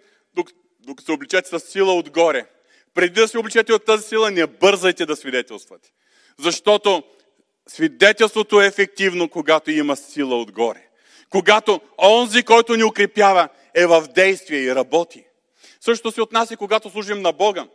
докато 0.80 1.06
се 1.06 1.12
обличете 1.12 1.50
с 1.50 1.60
сила 1.60 1.94
отгоре. 1.94 2.46
Преди 2.98 3.22
да 3.22 3.28
се 3.28 3.38
обличете 3.38 3.74
от 3.74 3.86
тази 3.86 4.08
сила, 4.08 4.32
не 4.32 4.48
бързайте 4.48 5.06
да 5.06 5.16
свидетелствате. 5.16 5.90
Защото 6.40 7.04
свидетелството 7.68 8.62
е 8.62 8.66
ефективно, 8.66 9.30
когато 9.30 9.72
има 9.72 9.96
сила 9.96 10.42
отгоре. 10.42 10.88
Когато 11.30 11.82
онзи, 12.04 12.44
който 12.44 12.76
ни 12.76 12.84
укрепява, 12.84 13.50
е 13.74 13.88
в 13.88 14.08
действие 14.16 14.60
и 14.60 14.76
работи. 14.76 15.24
Също 15.82 16.12
се 16.12 16.22
отнася, 16.22 16.58
когато 16.58 16.90
служим 16.90 17.22
на 17.22 17.32
Бога. 17.32 17.68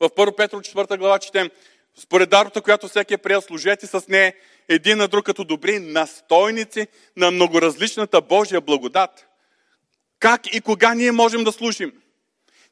В 0.00 0.08
1 0.08 0.36
Петро 0.36 0.60
4 0.60 0.98
глава 0.98 1.18
четем, 1.18 1.50
според 1.98 2.30
дарата, 2.30 2.62
която 2.62 2.88
всеки 2.88 3.14
е 3.14 3.18
приел, 3.18 3.40
служете 3.40 3.86
с 3.86 4.08
нея 4.08 4.34
един 4.68 4.98
на 4.98 5.08
друг 5.08 5.26
като 5.26 5.44
добри 5.44 5.78
настойници 5.78 6.86
на 7.16 7.30
многоразличната 7.30 8.20
Божия 8.20 8.60
благодат. 8.60 9.26
Как 10.18 10.54
и 10.54 10.60
кога 10.60 10.94
ние 10.94 11.12
можем 11.12 11.44
да 11.44 11.52
служим? 11.52 12.01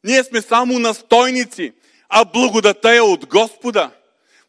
Ние 0.04 0.24
сме 0.24 0.42
само 0.42 0.78
настойници, 0.78 1.72
а 2.08 2.24
благодата 2.24 2.96
е 2.96 3.00
от 3.00 3.26
Господа. 3.26 3.90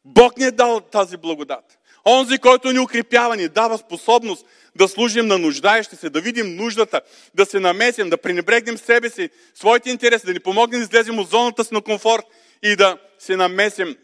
Бог 0.06 0.38
ни 0.38 0.46
е 0.46 0.52
дал 0.52 0.82
тази 0.82 1.18
благодат. 1.18 1.78
Онзи, 2.06 2.38
който 2.38 2.72
ни 2.72 2.80
укрепява, 2.80 3.38
ни 3.38 3.48
дава 3.48 3.78
способност 3.78 4.46
да 4.76 4.88
служим 4.88 5.28
на 5.28 5.38
нуждаещи 5.38 5.96
се, 5.96 6.10
да 6.10 6.22
видим 6.22 6.56
нуждата, 6.56 7.02
да 7.36 7.46
се 7.46 7.60
намесим, 7.60 8.10
да 8.10 8.18
пренебрегнем 8.18 8.78
себе 8.78 9.10
си, 9.10 9.30
своите 9.54 9.90
интереси, 9.90 10.26
да 10.26 10.34
ни 10.34 10.40
помогнем 10.40 10.80
да 10.80 10.84
излезем 10.84 11.20
от 11.20 11.30
зоната 11.30 11.64
си 11.64 11.74
на 11.74 11.82
комфорт 11.82 12.26
и 12.64 12.76
да 12.76 12.98
се 13.20 13.36
намесим 13.36 13.98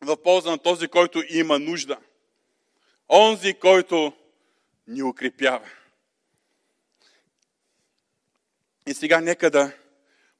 в 0.00 0.22
полза 0.22 0.50
на 0.50 0.58
този, 0.58 0.88
който 0.88 1.22
има 1.28 1.58
нужда. 1.58 1.96
Онзи, 3.08 3.54
който 3.54 4.12
ни 4.88 5.02
укрепява. 5.02 5.68
И 8.88 8.94
сега 8.94 9.20
нека 9.20 9.50
да 9.50 9.72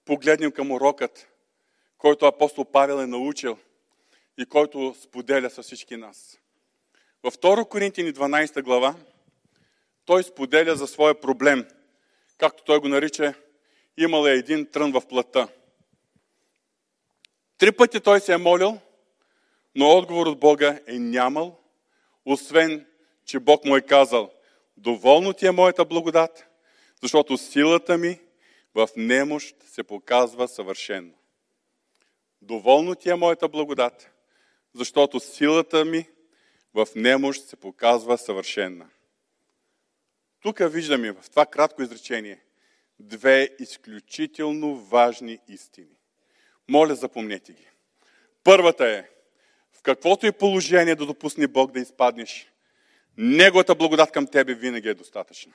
погледнем 0.07 0.53
към 0.53 0.71
урокът, 0.71 1.29
който 1.99 2.27
апостол 2.27 2.65
Павел 2.65 2.95
е 2.95 3.07
научил 3.07 3.59
и 4.39 4.47
който 4.47 4.95
споделя 5.03 5.51
с 5.51 5.63
всички 5.63 5.97
нас. 5.97 6.39
Във 7.23 7.39
2 7.39 7.69
Коринтини 7.69 8.13
12 8.13 8.63
глава 8.63 8.95
той 10.05 10.23
споделя 10.23 10.77
за 10.77 10.87
своя 10.87 11.21
проблем, 11.21 11.67
както 12.39 12.65
той 12.65 12.81
го 12.81 12.89
нарича 12.89 13.35
имал 13.97 14.27
е 14.27 14.33
един 14.33 14.67
трън 14.67 14.93
в 14.93 15.07
плътта. 15.09 15.49
Три 17.59 17.73
пъти 17.73 18.01
той 18.01 18.21
се 18.21 18.33
е 18.33 18.39
молил, 18.39 18.79
но 19.75 19.91
отговор 19.91 20.27
от 20.27 20.41
Бога 20.41 20.81
е 20.87 20.99
нямал, 20.99 21.59
освен, 22.25 22.87
че 23.25 23.39
Бог 23.39 23.65
му 23.65 23.77
е 23.77 23.81
казал, 23.81 24.33
доволно 24.77 25.33
ти 25.33 25.47
е 25.47 25.51
моята 25.51 25.85
благодат, 25.85 26.47
защото 27.03 27.39
силата 27.39 27.99
ми 27.99 28.21
в 28.77 28.89
немощ 28.97 29.57
се 29.63 29.83
показва 29.83 30.49
съвършенно. 30.49 31.15
Доволно 32.43 32.95
ти 32.95 33.11
е 33.11 33.15
моята 33.15 33.49
благодат, 33.49 34.11
защото 34.75 35.21
силата 35.21 35.85
ми 35.85 36.09
в 36.75 36.89
немощ 36.95 37.43
се 37.43 37.57
показва 37.57 38.19
съвършенна. 38.19 38.89
Тук 40.41 40.59
виждаме 40.61 41.13
в 41.13 41.31
това 41.31 41.47
кратко 41.47 41.83
изречение 41.83 42.43
две 43.01 43.49
изключително 43.59 44.77
важни 44.77 45.39
истини. 45.49 45.99
Моля, 46.69 46.95
запомнете 46.95 47.53
ги. 47.53 47.69
Първата 48.45 48.89
е, 48.89 49.09
в 49.73 49.83
каквото 49.83 50.27
и 50.27 50.33
положение 50.33 50.95
да 50.95 51.07
допусне 51.07 51.47
Бог 51.47 51.73
да 51.73 51.81
изпаднеш, 51.81 52.53
Неговата 53.19 53.75
благодат 53.75 54.13
към 54.13 54.27
тебе 54.27 54.55
винаги 54.55 54.89
е 54.89 54.95
достатъчна. 54.95 55.53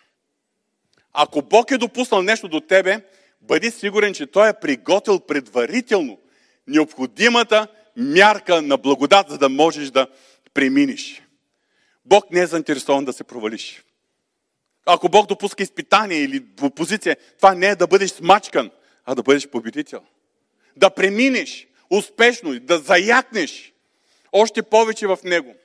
Ако 1.14 1.42
Бог 1.42 1.72
е 1.72 1.78
допуснал 1.78 2.22
нещо 2.22 2.48
до 2.48 2.60
тебе, 2.60 3.02
бъди 3.42 3.72
сигурен, 3.72 4.14
че 4.14 4.28
Той 4.28 4.50
е 4.50 4.60
приготвил 4.62 5.20
предварително 5.20 6.20
необходимата 6.68 7.68
мярка 7.98 8.62
на 8.62 8.78
благодат, 8.78 9.30
за 9.30 9.38
да 9.38 9.50
можеш 9.50 9.90
да 9.90 10.08
преминеш. 10.54 11.22
Бог 12.06 12.32
не 12.32 12.40
е 12.40 12.48
заинтересован 12.48 13.06
да 13.06 13.14
се 13.14 13.24
провалиш. 13.24 13.84
Ако 14.86 15.10
Бог 15.10 15.28
допуска 15.28 15.64
изпитание 15.64 16.18
или 16.18 16.46
опозиция, 16.62 17.18
това 17.38 17.56
не 17.56 17.68
е 17.68 17.76
да 17.76 17.88
бъдеш 17.88 18.12
смачкан, 18.12 18.72
а 19.06 19.16
да 19.16 19.24
бъдеш 19.24 19.48
победител. 19.48 20.02
Да 20.76 20.90
преминеш 20.90 21.68
успешно, 21.90 22.60
да 22.60 22.80
заякнеш 22.80 23.74
още 24.32 24.64
повече 24.64 25.08
в 25.08 25.20
Него. 25.24 25.56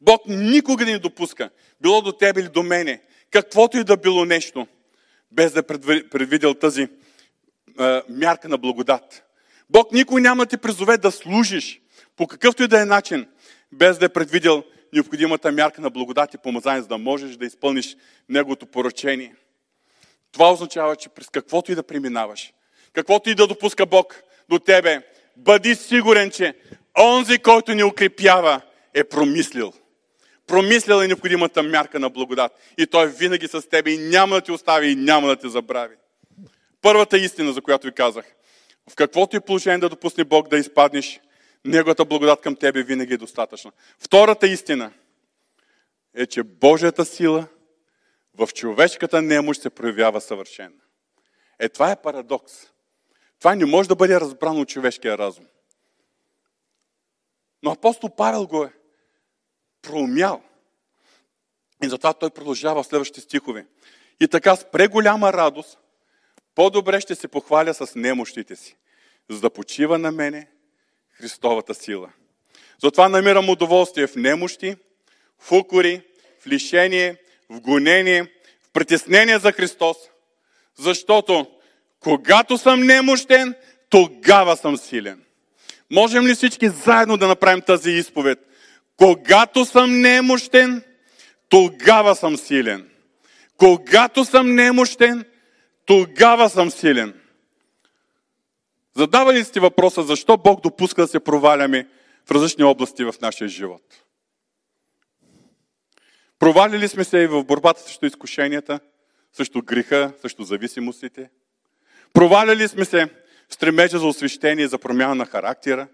Бог 0.00 0.22
никога 0.26 0.84
не 0.84 0.98
допуска, 0.98 1.50
било 1.80 2.02
до 2.02 2.12
тебе 2.12 2.40
или 2.40 2.48
до 2.48 2.62
мене, 2.62 3.00
каквото 3.30 3.78
и 3.78 3.84
да 3.84 3.96
било 3.96 4.24
нещо, 4.24 4.66
без 5.32 5.52
да 5.52 5.62
предвидел 5.62 6.54
тази 6.54 6.82
е, 6.82 6.88
мярка 8.08 8.48
на 8.48 8.58
благодат. 8.58 9.24
Бог 9.70 9.92
никой 9.92 10.20
няма 10.20 10.44
да 10.44 10.50
те 10.50 10.56
призове 10.56 10.98
да 10.98 11.12
служиш 11.12 11.80
по 12.16 12.26
какъвто 12.26 12.62
и 12.62 12.68
да 12.68 12.82
е 12.82 12.84
начин, 12.84 13.26
без 13.72 13.98
да 13.98 14.06
е 14.06 14.08
предвидел 14.08 14.64
необходимата 14.92 15.52
мярка 15.52 15.80
на 15.80 15.90
благодат 15.90 16.34
и 16.34 16.38
помазание, 16.38 16.82
за 16.82 16.88
да 16.88 16.98
можеш 16.98 17.36
да 17.36 17.46
изпълниш 17.46 17.96
Неговото 18.28 18.66
поръчение. 18.66 19.34
Това 20.32 20.52
означава, 20.52 20.96
че 20.96 21.08
през 21.08 21.28
каквото 21.28 21.72
и 21.72 21.74
да 21.74 21.82
преминаваш, 21.82 22.52
каквото 22.92 23.30
и 23.30 23.34
да 23.34 23.46
допуска 23.46 23.86
Бог 23.86 24.22
до 24.48 24.58
тебе, 24.58 25.02
бъди 25.36 25.74
сигурен, 25.74 26.30
че 26.30 26.54
онзи, 26.98 27.38
който 27.38 27.74
ни 27.74 27.84
укрепява, 27.84 28.60
е 28.94 29.04
промислил. 29.04 29.72
Промислял 30.48 31.00
е 31.00 31.06
необходимата 31.06 31.62
мярка 31.62 31.98
на 31.98 32.10
благодат. 32.10 32.52
И 32.78 32.86
той 32.86 33.06
винаги 33.06 33.48
с 33.48 33.68
тебе 33.68 33.90
и 33.90 33.98
няма 33.98 34.34
да 34.34 34.40
те 34.40 34.52
остави 34.52 34.88
и 34.88 34.96
няма 34.96 35.28
да 35.28 35.36
те 35.36 35.48
забрави. 35.48 35.96
Първата 36.82 37.18
истина, 37.18 37.52
за 37.52 37.60
която 37.60 37.86
ви 37.86 37.92
казах. 37.92 38.24
В 38.90 38.94
каквото 38.94 39.36
и 39.36 39.40
положение 39.40 39.78
да 39.78 39.88
допусне 39.88 40.24
Бог 40.24 40.48
да 40.48 40.58
изпаднеш, 40.58 41.20
Неговата 41.64 42.04
благодат 42.04 42.40
към 42.40 42.56
тебе 42.56 42.82
винаги 42.82 43.14
е 43.14 43.16
достатъчна. 43.16 43.72
Втората 43.98 44.46
истина 44.46 44.92
е, 46.14 46.26
че 46.26 46.42
Божията 46.42 47.04
сила 47.04 47.46
в 48.34 48.48
човешката 48.54 49.22
немощ 49.22 49.62
се 49.62 49.70
проявява 49.70 50.20
съвършена. 50.20 50.72
Е, 51.58 51.68
това 51.68 51.90
е 51.90 52.02
парадокс. 52.02 52.52
Това 53.38 53.54
не 53.54 53.66
може 53.66 53.88
да 53.88 53.96
бъде 53.96 54.20
разбрано 54.20 54.60
от 54.60 54.68
човешкия 54.68 55.18
разум. 55.18 55.46
Но 57.62 57.70
апостол 57.70 58.16
Павел 58.16 58.46
го 58.46 58.64
е 58.64 58.72
проумял. 59.82 60.42
И 61.82 61.88
затова 61.88 62.12
той 62.12 62.30
продължава 62.30 62.82
в 62.82 62.86
следващите 62.86 63.20
стихове. 63.20 63.66
И 64.20 64.28
така 64.28 64.56
с 64.56 64.70
преголяма 64.70 65.32
радост, 65.32 65.78
по-добре 66.54 67.00
ще 67.00 67.14
се 67.14 67.28
похваля 67.28 67.74
с 67.74 67.94
немощите 67.94 68.56
си, 68.56 68.76
за 69.30 69.40
да 69.40 69.50
почива 69.50 69.98
на 69.98 70.12
мене 70.12 70.48
Христовата 71.12 71.74
сила. 71.74 72.10
Затова 72.82 73.08
намирам 73.08 73.48
удоволствие 73.48 74.06
в 74.06 74.16
немощи, 74.16 74.76
в 75.38 75.52
укори, 75.52 76.02
в 76.40 76.46
лишение, 76.46 77.16
в 77.50 77.60
гонение, 77.60 78.22
в 78.62 78.70
притеснение 78.72 79.38
за 79.38 79.52
Христос. 79.52 79.96
Защото 80.78 81.46
когато 82.00 82.58
съм 82.58 82.80
немощен, 82.80 83.54
тогава 83.90 84.56
съм 84.56 84.76
силен. 84.76 85.24
Можем 85.90 86.26
ли 86.26 86.34
всички 86.34 86.68
заедно 86.68 87.16
да 87.16 87.28
направим 87.28 87.62
тази 87.62 87.90
изповед? 87.90 88.47
Когато 88.98 89.64
съм 89.64 90.00
немощен, 90.00 90.82
тогава 91.48 92.14
съм 92.14 92.36
силен. 92.36 92.90
Когато 93.56 94.24
съм 94.24 94.54
немощен, 94.54 95.24
тогава 95.86 96.50
съм 96.50 96.70
силен. 96.70 97.20
Задавали 98.96 99.44
сте 99.44 99.60
въпроса, 99.60 100.02
защо 100.02 100.36
Бог 100.36 100.62
допуска 100.62 101.02
да 101.02 101.08
се 101.08 101.20
проваляме 101.20 101.88
в 102.26 102.30
различни 102.30 102.64
области 102.64 103.04
в 103.04 103.14
нашия 103.22 103.48
живот? 103.48 103.82
Провалили 106.38 106.88
сме 106.88 107.04
се 107.04 107.18
и 107.18 107.26
в 107.26 107.44
борбата 107.44 107.80
срещу 107.80 108.06
изкушенията, 108.06 108.80
срещу 109.32 109.62
греха, 109.62 110.12
срещу 110.20 110.44
зависимостите. 110.44 111.30
Проваляли 112.12 112.68
сме 112.68 112.84
се 112.84 113.06
в 113.48 113.54
стремежа 113.54 113.98
за 113.98 114.06
освещение, 114.06 114.68
за 114.68 114.78
промяна 114.78 115.14
на 115.14 115.26
характера. 115.26 115.88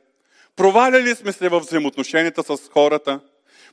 Проваляли 0.57 1.15
сме 1.15 1.33
се 1.33 1.49
в 1.49 1.61
взаимоотношенията 1.61 2.43
с 2.43 2.69
хората. 2.69 3.21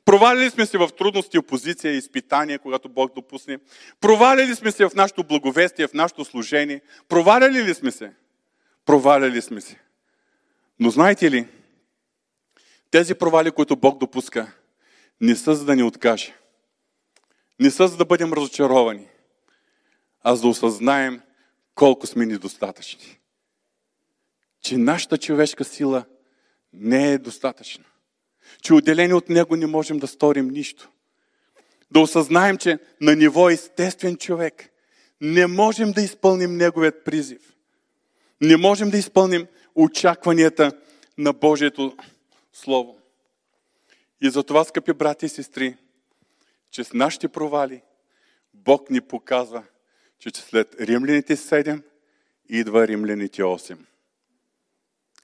Проваляли 0.06 0.50
сме 0.50 0.66
се 0.66 0.78
в 0.78 0.90
трудности, 0.98 1.40
опозиция, 1.40 1.94
изпитания, 1.94 2.60
когато 2.60 2.90
Бог 2.90 3.16
допусне. 3.16 3.58
Проваляли 4.00 4.56
сме 4.56 4.72
се 4.72 4.86
в 4.86 4.96
нашето 4.96 5.24
благовестие, 5.24 5.88
в 5.88 5.94
нашето 5.94 6.26
служение. 6.26 6.82
Проваляли 7.10 7.64
ли 7.64 7.74
сме 7.74 7.92
се? 7.92 8.14
Проваляли 8.86 9.42
сме 9.42 9.62
се. 9.62 9.80
Но 10.80 10.90
знаете 10.90 11.32
ли, 11.32 11.48
тези 12.92 13.16
провали, 13.16 13.52
които 13.52 13.76
Бог 13.76 14.00
допуска, 14.00 14.52
не 15.22 15.36
са 15.36 15.56
за 15.56 15.66
да 15.66 15.76
ни 15.76 15.84
откаже. 15.84 16.36
Не 17.60 17.72
са 17.72 17.88
за 17.88 17.98
да 17.98 18.06
бъдем 18.06 18.34
разочаровани, 18.34 19.08
а 20.22 20.36
за 20.36 20.42
да 20.42 20.48
осъзнаем 20.48 21.22
колко 21.76 22.08
сме 22.08 22.26
недостатъчни. 22.26 23.20
Че 24.62 24.78
нашата 24.78 25.18
човешка 25.18 25.64
сила 25.64 26.06
не 26.74 27.14
е 27.14 27.18
достатъчна. 27.18 27.84
Че 28.62 28.74
отделени 28.74 29.14
от 29.14 29.30
Него 29.30 29.56
не 29.56 29.68
можем 29.68 30.00
да 30.00 30.08
сторим 30.08 30.48
нищо. 30.48 30.90
Да 31.92 32.00
осъзнаем, 32.00 32.58
че 32.58 32.80
на 33.02 33.16
ниво 33.16 33.50
естествен 33.50 34.18
човек 34.18 34.70
не 35.22 35.48
можем 35.48 35.92
да 35.92 36.02
изпълним 36.02 36.58
Неговият 36.58 37.06
призив. 37.06 37.54
Не 38.42 38.58
можем 38.58 38.90
да 38.90 38.98
изпълним 38.98 39.48
очакванията 39.76 40.72
на 41.18 41.34
Божието 41.34 41.98
Слово. 42.54 42.98
И 44.22 44.30
затова, 44.30 44.64
скъпи 44.64 44.94
брати 44.94 45.26
и 45.26 45.30
сестри, 45.30 45.78
че 46.72 46.84
с 46.84 46.94
нашите 46.94 47.28
провали 47.28 47.82
Бог 48.54 48.90
ни 48.90 49.02
показва, 49.02 49.64
че 50.20 50.30
след 50.34 50.76
римляните 50.82 51.36
7 51.36 51.82
идва 52.50 52.88
римляните 52.88 53.42
8. 53.42 53.78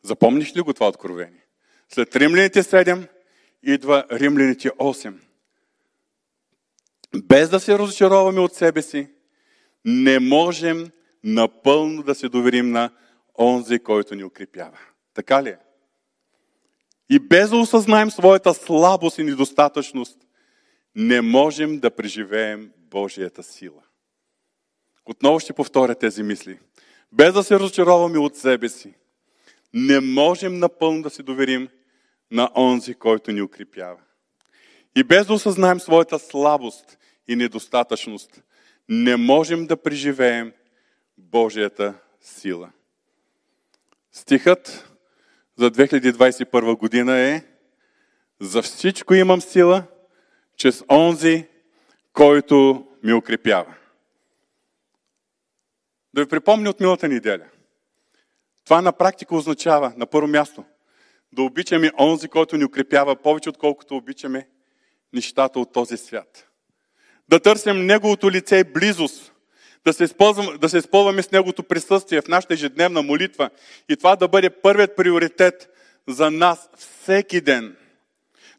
Запомниш 0.03 0.55
ли 0.55 0.61
го 0.61 0.73
това 0.73 0.87
откровение? 0.87 1.45
След 1.89 2.15
римляните 2.15 2.63
7 2.63 3.07
идва 3.63 4.05
римляните 4.11 4.69
8. 4.69 5.13
Без 7.15 7.49
да 7.49 7.59
се 7.59 7.79
разочароваме 7.79 8.39
от 8.39 8.53
себе 8.53 8.81
си, 8.81 9.09
не 9.85 10.19
можем 10.19 10.91
напълно 11.23 12.03
да 12.03 12.15
се 12.15 12.29
доверим 12.29 12.71
на 12.71 12.91
онзи, 13.39 13.79
който 13.79 14.15
ни 14.15 14.23
укрепява. 14.23 14.77
Така 15.13 15.43
ли 15.43 15.49
е? 15.49 15.57
И 17.09 17.19
без 17.19 17.49
да 17.49 17.57
осъзнаем 17.57 18.11
своята 18.11 18.53
слабост 18.53 19.17
и 19.17 19.23
недостатъчност, 19.23 20.17
не 20.95 21.21
можем 21.21 21.79
да 21.79 21.91
преживеем 21.91 22.71
Божията 22.77 23.43
сила. 23.43 23.83
Отново 25.05 25.39
ще 25.39 25.53
повторя 25.53 25.95
тези 25.95 26.23
мисли. 26.23 26.59
Без 27.11 27.33
да 27.33 27.43
се 27.43 27.59
разочароваме 27.59 28.17
от 28.17 28.35
себе 28.35 28.69
си, 28.69 28.93
не 29.73 29.99
можем 29.99 30.59
напълно 30.59 31.01
да 31.01 31.09
се 31.09 31.23
доверим 31.23 31.69
на 32.31 32.51
онзи, 32.55 32.93
който 32.93 33.31
ни 33.31 33.41
укрепява. 33.41 33.97
И 34.95 35.03
без 35.03 35.27
да 35.27 35.33
осъзнаем 35.33 35.79
своята 35.79 36.19
слабост 36.19 36.97
и 37.27 37.35
недостатъчност, 37.35 38.43
не 38.89 39.15
можем 39.15 39.67
да 39.67 39.77
преживеем 39.77 40.53
Божията 41.17 41.93
сила. 42.21 42.71
Стихът 44.11 44.93
за 45.57 45.71
2021 45.71 46.77
година 46.77 47.17
е 47.17 47.43
За 48.39 48.61
всичко 48.61 49.13
имам 49.13 49.41
сила, 49.41 49.83
чрез 50.57 50.83
онзи, 50.91 51.47
който 52.13 52.87
ми 53.03 53.13
укрепява. 53.13 53.75
Да 56.13 56.23
ви 56.23 56.29
припомня 56.29 56.69
от 56.69 56.79
милата 56.79 57.07
неделя. 57.07 57.45
Това 58.67 58.81
на 58.81 58.91
практика 58.91 59.35
означава, 59.35 59.93
на 59.97 60.05
първо 60.05 60.27
място, 60.27 60.63
да 61.31 61.41
обичаме 61.41 61.91
онзи, 61.99 62.27
който 62.27 62.57
ни 62.57 62.65
укрепява 62.65 63.15
повече, 63.15 63.49
отколкото 63.49 63.95
обичаме 63.95 64.47
нещата 65.13 65.59
от 65.59 65.73
този 65.73 65.97
свят. 65.97 66.47
Да 67.29 67.39
търсим 67.39 67.85
Неговото 67.85 68.31
лице 68.31 68.57
и 68.57 68.63
близост, 68.63 69.33
да 69.85 69.93
се, 69.93 70.07
да 70.59 70.69
се 70.69 70.77
използваме 70.77 71.23
с 71.23 71.31
Неговото 71.31 71.63
присъствие 71.63 72.21
в 72.21 72.27
нашата 72.27 72.53
ежедневна 72.53 73.01
молитва 73.01 73.49
и 73.89 73.97
това 73.97 74.15
да 74.15 74.27
бъде 74.27 74.49
първият 74.49 74.95
приоритет 74.95 75.69
за 76.07 76.31
нас 76.31 76.69
всеки 76.77 77.41
ден. 77.41 77.75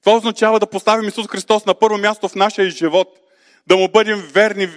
Това 0.01 0.17
означава 0.17 0.61
да 0.61 0.67
поставим 0.67 1.09
Исус 1.09 1.29
Христос 1.29 1.67
на 1.67 1.75
първо 1.75 1.99
място 1.99 2.29
в 2.29 2.35
нашия 2.35 2.71
живот, 2.71 3.19
да 3.67 3.77
му 3.77 3.89
бъдем 3.89 4.29
верни 4.33 4.69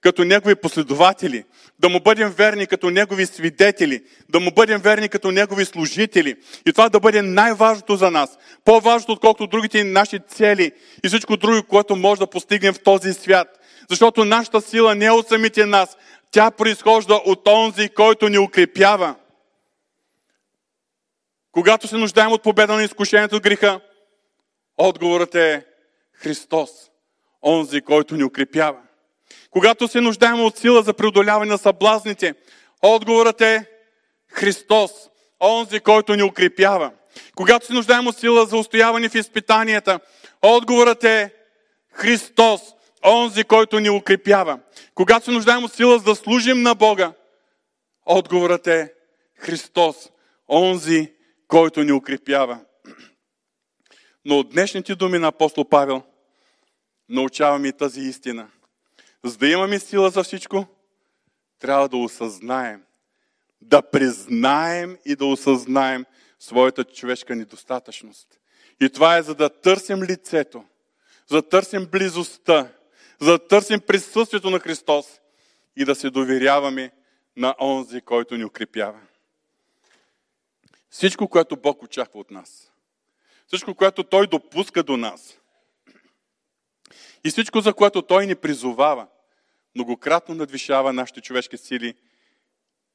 като 0.00 0.24
Негови 0.24 0.54
последователи, 0.54 1.44
да 1.78 1.88
му 1.88 2.00
бъдем 2.00 2.30
верни 2.30 2.66
като 2.66 2.90
Негови 2.90 3.26
свидетели, 3.26 4.04
да 4.28 4.40
му 4.40 4.50
бъдем 4.50 4.80
верни 4.80 5.08
като 5.08 5.30
Негови 5.30 5.64
служители. 5.64 6.36
И 6.66 6.72
това 6.72 6.88
да 6.88 7.00
бъде 7.00 7.22
най-важното 7.22 7.96
за 7.96 8.10
нас. 8.10 8.38
По-важното, 8.64 9.12
отколкото 9.12 9.46
другите 9.46 9.84
наши 9.84 10.20
цели 10.28 10.72
и 11.04 11.08
всичко 11.08 11.36
друго, 11.36 11.62
което 11.68 11.96
може 11.96 12.18
да 12.18 12.26
постигнем 12.26 12.74
в 12.74 12.82
този 12.82 13.14
свят. 13.14 13.48
Защото 13.90 14.24
нашата 14.24 14.60
сила 14.60 14.94
не 14.94 15.04
е 15.04 15.10
от 15.10 15.28
самите 15.28 15.66
нас. 15.66 15.96
Тя 16.30 16.50
произхожда 16.50 17.14
от 17.14 17.48
онзи, 17.48 17.88
който 17.88 18.28
ни 18.28 18.38
укрепява. 18.38 19.14
Когато 21.52 21.88
се 21.88 21.96
нуждаем 21.96 22.32
от 22.32 22.42
победа 22.42 22.74
на 22.74 22.84
изкушението 22.84 23.36
от 23.36 23.42
греха, 23.42 23.80
отговорът 24.78 25.34
е 25.34 25.66
Христос, 26.12 26.70
онзи, 27.42 27.80
който 27.80 28.16
ни 28.16 28.24
укрепява. 28.24 28.85
Когато 29.50 29.88
се 29.88 30.00
нуждаем 30.00 30.44
от 30.44 30.58
сила 30.58 30.82
за 30.82 30.94
преодоляване 30.94 31.50
на 31.50 31.58
съблазните, 31.58 32.34
отговорът 32.82 33.40
е 33.40 33.64
Христос, 34.28 34.90
онзи, 35.40 35.80
който 35.80 36.14
ни 36.14 36.22
укрепява. 36.22 36.90
Когато 37.34 37.66
се 37.66 37.72
нуждаем 37.72 38.06
от 38.06 38.18
сила 38.18 38.46
за 38.46 38.56
устояване 38.56 39.08
в 39.08 39.14
изпитанията, 39.14 40.00
отговорът 40.42 41.04
е 41.04 41.34
Христос, 41.92 42.60
онзи, 43.04 43.44
който 43.44 43.80
ни 43.80 43.90
укрепява. 43.90 44.60
Когато 44.94 45.24
се 45.24 45.30
нуждаем 45.30 45.64
от 45.64 45.72
сила 45.72 45.98
за 45.98 46.04
да 46.04 46.14
служим 46.14 46.62
на 46.62 46.74
Бога, 46.74 47.12
отговорът 48.06 48.66
е 48.66 48.92
Христос, 49.36 50.10
онзи, 50.48 51.12
който 51.48 51.82
ни 51.82 51.92
укрепява. 51.92 52.60
Но 54.24 54.38
от 54.38 54.50
днешните 54.50 54.94
думи 54.94 55.18
на 55.18 55.28
апостол 55.28 55.64
Павел 55.64 56.02
научаваме 57.08 57.68
и 57.68 57.72
тази 57.72 58.00
истина. 58.00 58.48
За 59.24 59.38
да 59.38 59.48
имаме 59.48 59.78
сила 59.78 60.10
за 60.10 60.22
всичко, 60.22 60.66
трябва 61.58 61.88
да 61.88 61.96
осъзнаем, 61.96 62.82
да 63.60 63.82
признаем 63.82 64.98
и 65.04 65.16
да 65.16 65.26
осъзнаем 65.26 66.04
своята 66.38 66.84
човешка 66.84 67.36
недостатъчност. 67.36 68.40
И 68.80 68.90
това 68.90 69.16
е 69.16 69.22
за 69.22 69.34
да 69.34 69.48
търсим 69.48 70.02
лицето, 70.02 70.64
за 71.26 71.36
да 71.36 71.48
търсим 71.48 71.86
близостта, 71.86 72.72
за 73.20 73.30
да 73.30 73.48
търсим 73.48 73.80
присъствието 73.80 74.50
на 74.50 74.60
Христос 74.60 75.20
и 75.76 75.84
да 75.84 75.94
се 75.94 76.10
доверяваме 76.10 76.90
на 77.36 77.54
онзи, 77.60 78.00
който 78.00 78.36
ни 78.36 78.44
укрепява. 78.44 79.00
Всичко, 80.90 81.28
което 81.28 81.56
Бог 81.56 81.82
очаква 81.82 82.20
от 82.20 82.30
нас, 82.30 82.72
всичко, 83.46 83.74
което 83.74 84.04
Той 84.04 84.26
допуска 84.26 84.82
до 84.82 84.96
нас 84.96 85.38
и 87.24 87.30
всичко, 87.30 87.60
за 87.60 87.74
което 87.74 88.02
Той 88.02 88.26
ни 88.26 88.34
призовава, 88.34 89.06
многократно 89.74 90.34
надвишава 90.34 90.92
нашите 90.92 91.20
човешки 91.20 91.58
сили 91.58 91.94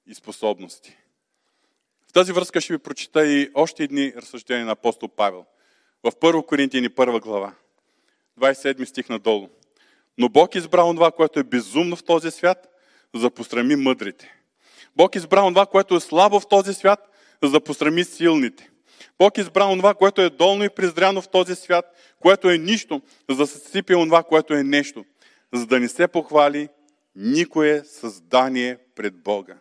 и 0.07 0.15
способности. 0.15 0.97
В 2.09 2.13
тази 2.13 2.31
връзка 2.31 2.61
ще 2.61 2.73
ви 2.73 2.79
прочита 2.79 3.25
и 3.27 3.49
още 3.53 3.83
едни 3.83 4.13
разсъждения 4.15 4.65
на 4.65 4.71
апостол 4.71 5.09
Павел. 5.09 5.45
В 6.03 6.11
1 6.11 6.45
Коринтияни 6.45 6.89
1 6.89 7.21
глава, 7.21 7.53
27 8.39 8.85
стих 8.85 9.09
надолу. 9.09 9.49
Но 10.17 10.29
Бог 10.29 10.55
избрал 10.55 10.93
това, 10.93 11.11
което 11.11 11.39
е 11.39 11.43
безумно 11.43 11.95
в 11.95 12.03
този 12.03 12.31
свят, 12.31 12.67
за 13.15 13.21
да 13.21 13.31
пострами 13.31 13.75
мъдрите. 13.75 14.35
Бог 14.95 15.15
избрал 15.15 15.49
това, 15.49 15.65
което 15.65 15.95
е 15.95 15.99
слабо 15.99 16.39
в 16.39 16.47
този 16.47 16.73
свят, 16.73 17.09
за 17.43 17.51
да 17.51 17.61
пострами 17.61 18.03
силните. 18.03 18.70
Бог 19.19 19.37
избрал 19.37 19.75
това, 19.75 19.93
което 19.93 20.21
е 20.21 20.29
долно 20.29 20.63
и 20.63 20.69
презряно 20.69 21.21
в 21.21 21.29
този 21.29 21.55
свят, 21.55 21.85
което 22.19 22.49
е 22.49 22.57
нищо, 22.57 23.01
за 23.29 23.35
да 23.35 23.47
се 23.47 23.59
сипе 23.59 23.93
това, 23.93 24.23
което 24.23 24.53
е 24.53 24.63
нещо, 24.63 25.05
за 25.53 25.65
да 25.65 25.79
не 25.79 25.89
се 25.89 26.07
похвали 26.07 26.69
никое 27.15 27.83
създание 27.83 28.77
пред 28.95 29.15
Бога. 29.15 29.57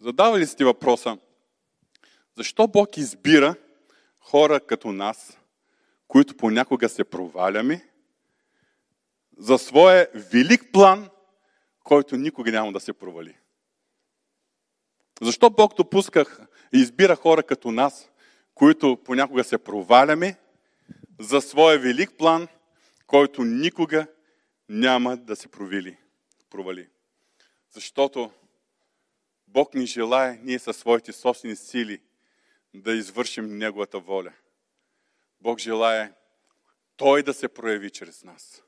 Задава 0.00 0.38
ли 0.38 0.46
сте 0.46 0.64
въпроса, 0.64 1.18
защо 2.36 2.68
Бог 2.68 2.96
избира 2.96 3.54
хора 4.20 4.60
като 4.60 4.92
нас, 4.92 5.38
които 6.08 6.36
понякога 6.36 6.88
се 6.88 7.04
проваляме, 7.04 7.88
за 9.38 9.58
своя 9.58 10.08
велик 10.14 10.72
план, 10.72 11.08
който 11.84 12.16
никога 12.16 12.52
няма 12.52 12.72
да 12.72 12.80
се 12.80 12.92
провали? 12.92 13.36
Защо 15.22 15.50
Бог 15.50 15.76
допуска 15.76 16.24
и 16.74 16.78
избира 16.78 17.16
хора 17.16 17.42
като 17.42 17.70
нас, 17.70 18.10
които 18.54 18.96
понякога 19.04 19.44
се 19.44 19.58
проваляме, 19.58 20.38
за 21.20 21.40
своя 21.40 21.78
велик 21.78 22.12
план, 22.18 22.48
който 23.06 23.44
никога 23.44 24.06
няма 24.68 25.16
да 25.16 25.36
се 25.36 25.48
провали. 25.48 25.96
провали. 26.50 26.88
Защото 27.70 28.30
Бог 29.48 29.74
ни 29.74 29.86
желая 29.86 30.38
ние 30.42 30.58
със 30.58 30.76
своите 30.76 31.12
собствени 31.12 31.56
сили 31.56 32.00
да 32.74 32.92
извършим 32.92 33.58
Неговата 33.58 33.98
воля. 34.00 34.32
Бог 35.40 35.58
желая 35.58 36.14
Той 36.96 37.22
да 37.22 37.34
се 37.34 37.48
прояви 37.48 37.90
чрез 37.90 38.24
нас. 38.24 38.62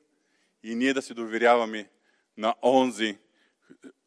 И 0.63 0.75
ние 0.75 0.95
да 0.95 1.03
се 1.03 1.15
доверяваме 1.15 1.91
на 2.37 2.55
онзи, 2.63 3.19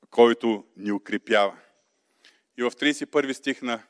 който 0.09 0.65
ни 0.77 0.91
укрепява. 0.91 1.57
И 2.57 2.63
в 2.63 2.71
31 2.71 3.34
стих 3.34 3.61
на 3.61 3.84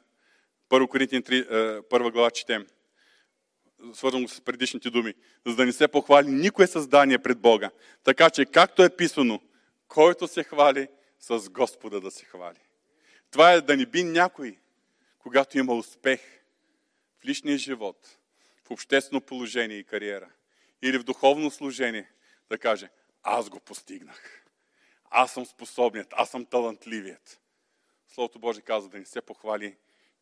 1 0.70 0.88
Коринтин 0.88 1.22
1 1.22 2.12
глава 2.12 2.32
четем– 2.32 2.68
свързано 3.94 4.28
с 4.28 4.42
предишните 4.42 4.90
думи, 4.90 5.14
за 5.46 5.56
да 5.56 5.66
не 5.66 5.72
се 5.72 5.88
похвали 5.88 6.28
никое 6.28 6.68
създание 6.68 7.20
пред 7.20 7.40
Бога. 7.40 7.72
Така 8.04 8.30
че, 8.30 8.46
както 8.46 8.84
е 8.84 8.96
писано, 8.96 9.42
който 9.88 10.28
се 10.28 10.44
хвали, 10.44 10.88
с 11.20 11.50
Господа 11.50 12.02
да 12.02 12.12
се 12.12 12.26
хвали. 12.26 12.60
Това 13.32 13.52
е 13.54 13.62
да 13.62 13.78
не 13.78 13.86
би 13.86 14.04
някой, 14.04 14.58
когато 15.20 15.58
има 15.58 15.74
успех 15.74 16.22
в 17.20 17.26
личния 17.26 17.58
живот, 17.58 18.18
в 18.64 18.72
обществено 18.72 19.22
положение 19.22 19.78
и 19.78 19.84
кариера, 19.84 20.30
или 20.82 20.98
в 20.98 21.04
духовно 21.04 21.52
служение, 21.52 22.12
да 22.50 22.58
каже, 22.58 22.90
аз 23.24 23.50
го 23.50 23.60
постигнах. 23.60 24.46
Аз 25.10 25.34
съм 25.34 25.46
способният, 25.46 26.08
аз 26.12 26.30
съм 26.30 26.46
талантливият. 26.46 27.40
Словото 28.08 28.40
Божие 28.40 28.62
казва 28.62 28.90
да 28.90 28.98
не 28.98 29.06
се 29.06 29.22
похвали 29.22 29.76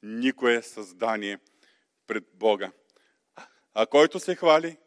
никое 0.04 0.62
създание 0.62 1.40
пред 2.08 2.24
Бога. 2.34 2.72
А 3.74 3.86
който 3.86 4.20
се 4.20 4.36
хвали, 4.36 4.78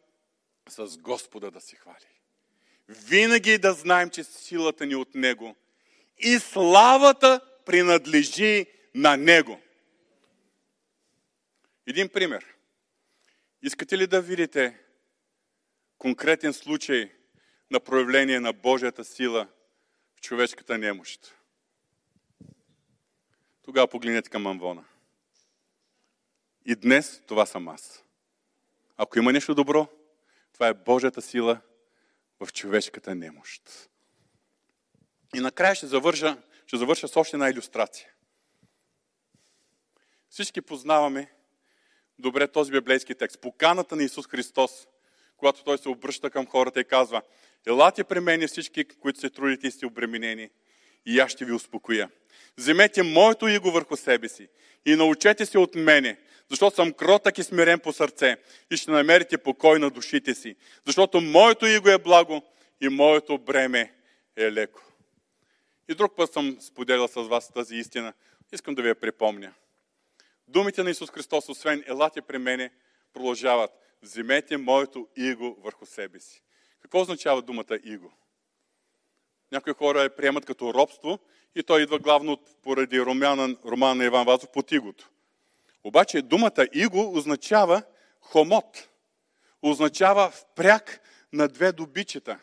с 0.69 0.97
Господа 0.97 1.51
да 1.51 1.61
се 1.61 1.75
хвали. 1.75 1.95
Винаги 2.87 3.57
да 3.57 3.73
знаем, 3.73 4.09
че 4.09 4.23
силата 4.23 4.85
ни 4.85 4.95
от 4.95 5.15
Него 5.15 5.55
и 6.17 6.39
славата 6.39 7.41
принадлежи 7.65 8.65
на 8.95 9.17
Него. 9.17 9.61
Един 11.87 12.09
пример. 12.09 12.45
Искате 13.61 13.97
ли 13.97 14.07
да 14.07 14.21
видите 14.21 14.79
конкретен 15.97 16.53
случай 16.53 17.11
на 17.71 17.79
проявление 17.79 18.39
на 18.39 18.53
Божията 18.53 19.05
сила 19.05 19.47
в 20.15 20.21
човешката 20.21 20.77
немощ? 20.77 21.35
Тогава 23.63 23.87
погледнете 23.87 24.29
към 24.29 24.47
Амвона. 24.47 24.85
И 26.65 26.75
днес 26.75 27.21
това 27.27 27.45
съм 27.45 27.67
аз. 27.67 28.03
Ако 28.97 29.19
има 29.19 29.33
нещо 29.33 29.55
добро, 29.55 29.87
това 30.53 30.67
е 30.67 30.73
Божията 30.73 31.21
сила 31.21 31.61
в 32.39 32.53
човешката 32.53 33.15
немощ. 33.15 33.89
И 35.35 35.39
накрая 35.39 35.75
ще 35.75 35.87
завърша, 35.87 36.37
ще 36.67 36.77
завърша 36.77 37.07
с 37.07 37.17
още 37.17 37.35
една 37.35 37.49
иллюстрация. 37.49 38.09
Всички 40.29 40.61
познаваме 40.61 41.31
добре 42.19 42.47
този 42.47 42.71
библейски 42.71 43.15
текст. 43.15 43.41
Поканата 43.41 43.95
на 43.95 44.03
Исус 44.03 44.27
Христос, 44.27 44.87
когато 45.37 45.63
Той 45.63 45.77
се 45.77 45.89
обръща 45.89 46.29
към 46.29 46.45
хората 46.45 46.79
и 46.79 46.85
казва, 46.85 47.21
елате 47.67 48.03
при 48.03 48.19
мен 48.19 48.47
всички, 48.47 48.85
които 48.85 49.19
се 49.19 49.29
трудите 49.29 49.67
и 49.67 49.71
сте 49.71 49.85
обременени, 49.85 50.49
и 51.05 51.19
аз 51.19 51.31
ще 51.31 51.45
ви 51.45 51.51
успокоя. 51.51 52.09
Вземете 52.57 53.03
моето 53.03 53.47
иго 53.47 53.71
върху 53.71 53.97
себе 53.97 54.29
си 54.29 54.47
и 54.85 54.95
научете 54.95 55.45
се 55.45 55.57
от 55.57 55.75
мене, 55.75 56.17
защото 56.51 56.75
съм 56.75 56.93
кротък 56.93 57.37
и 57.37 57.43
смирен 57.43 57.79
по 57.79 57.93
сърце 57.93 58.37
и 58.71 58.77
ще 58.77 58.91
намерите 58.91 59.37
покой 59.37 59.79
на 59.79 59.89
душите 59.89 60.35
си. 60.35 60.55
Защото 60.85 61.21
моето 61.21 61.65
иго 61.65 61.89
е 61.89 61.97
благо 61.97 62.41
и 62.81 62.89
моето 62.89 63.37
бреме 63.37 63.93
е 64.35 64.51
леко. 64.51 64.81
И 65.89 65.95
друг 65.95 66.15
път 66.15 66.33
съм 66.33 66.57
споделял 66.61 67.07
с 67.07 67.21
вас 67.21 67.51
тази 67.51 67.75
истина. 67.75 68.13
Искам 68.51 68.75
да 68.75 68.81
ви 68.81 68.87
я 68.87 68.95
припомня. 68.95 69.53
Думите 70.47 70.83
на 70.83 70.89
Исус 70.89 71.09
Христос, 71.11 71.49
освен 71.49 71.83
елате 71.87 72.21
при 72.21 72.37
мене, 72.37 72.71
продължават. 73.13 73.71
Вземете 74.01 74.57
моето 74.57 75.07
иго 75.17 75.57
върху 75.63 75.85
себе 75.85 76.19
си. 76.19 76.43
Какво 76.81 77.01
означава 77.01 77.41
думата 77.41 77.79
иго? 77.83 78.13
Някои 79.51 79.73
хора 79.73 80.01
я 80.01 80.15
приемат 80.15 80.45
като 80.45 80.73
робство 80.73 81.19
и 81.55 81.63
той 81.63 81.81
идва 81.81 81.99
главно 81.99 82.37
поради 82.63 83.01
романа, 83.01 83.55
романа 83.65 83.95
на 83.95 84.05
Иван 84.05 84.25
Вазов 84.25 84.49
под 84.51 84.71
игото. 84.71 85.09
Обаче 85.83 86.21
думата 86.21 86.67
иго 86.73 87.17
означава 87.17 87.83
хомот. 88.21 88.89
Означава 89.61 90.31
впряг 90.31 91.01
на 91.33 91.47
две 91.47 91.71
добичета. 91.71 92.39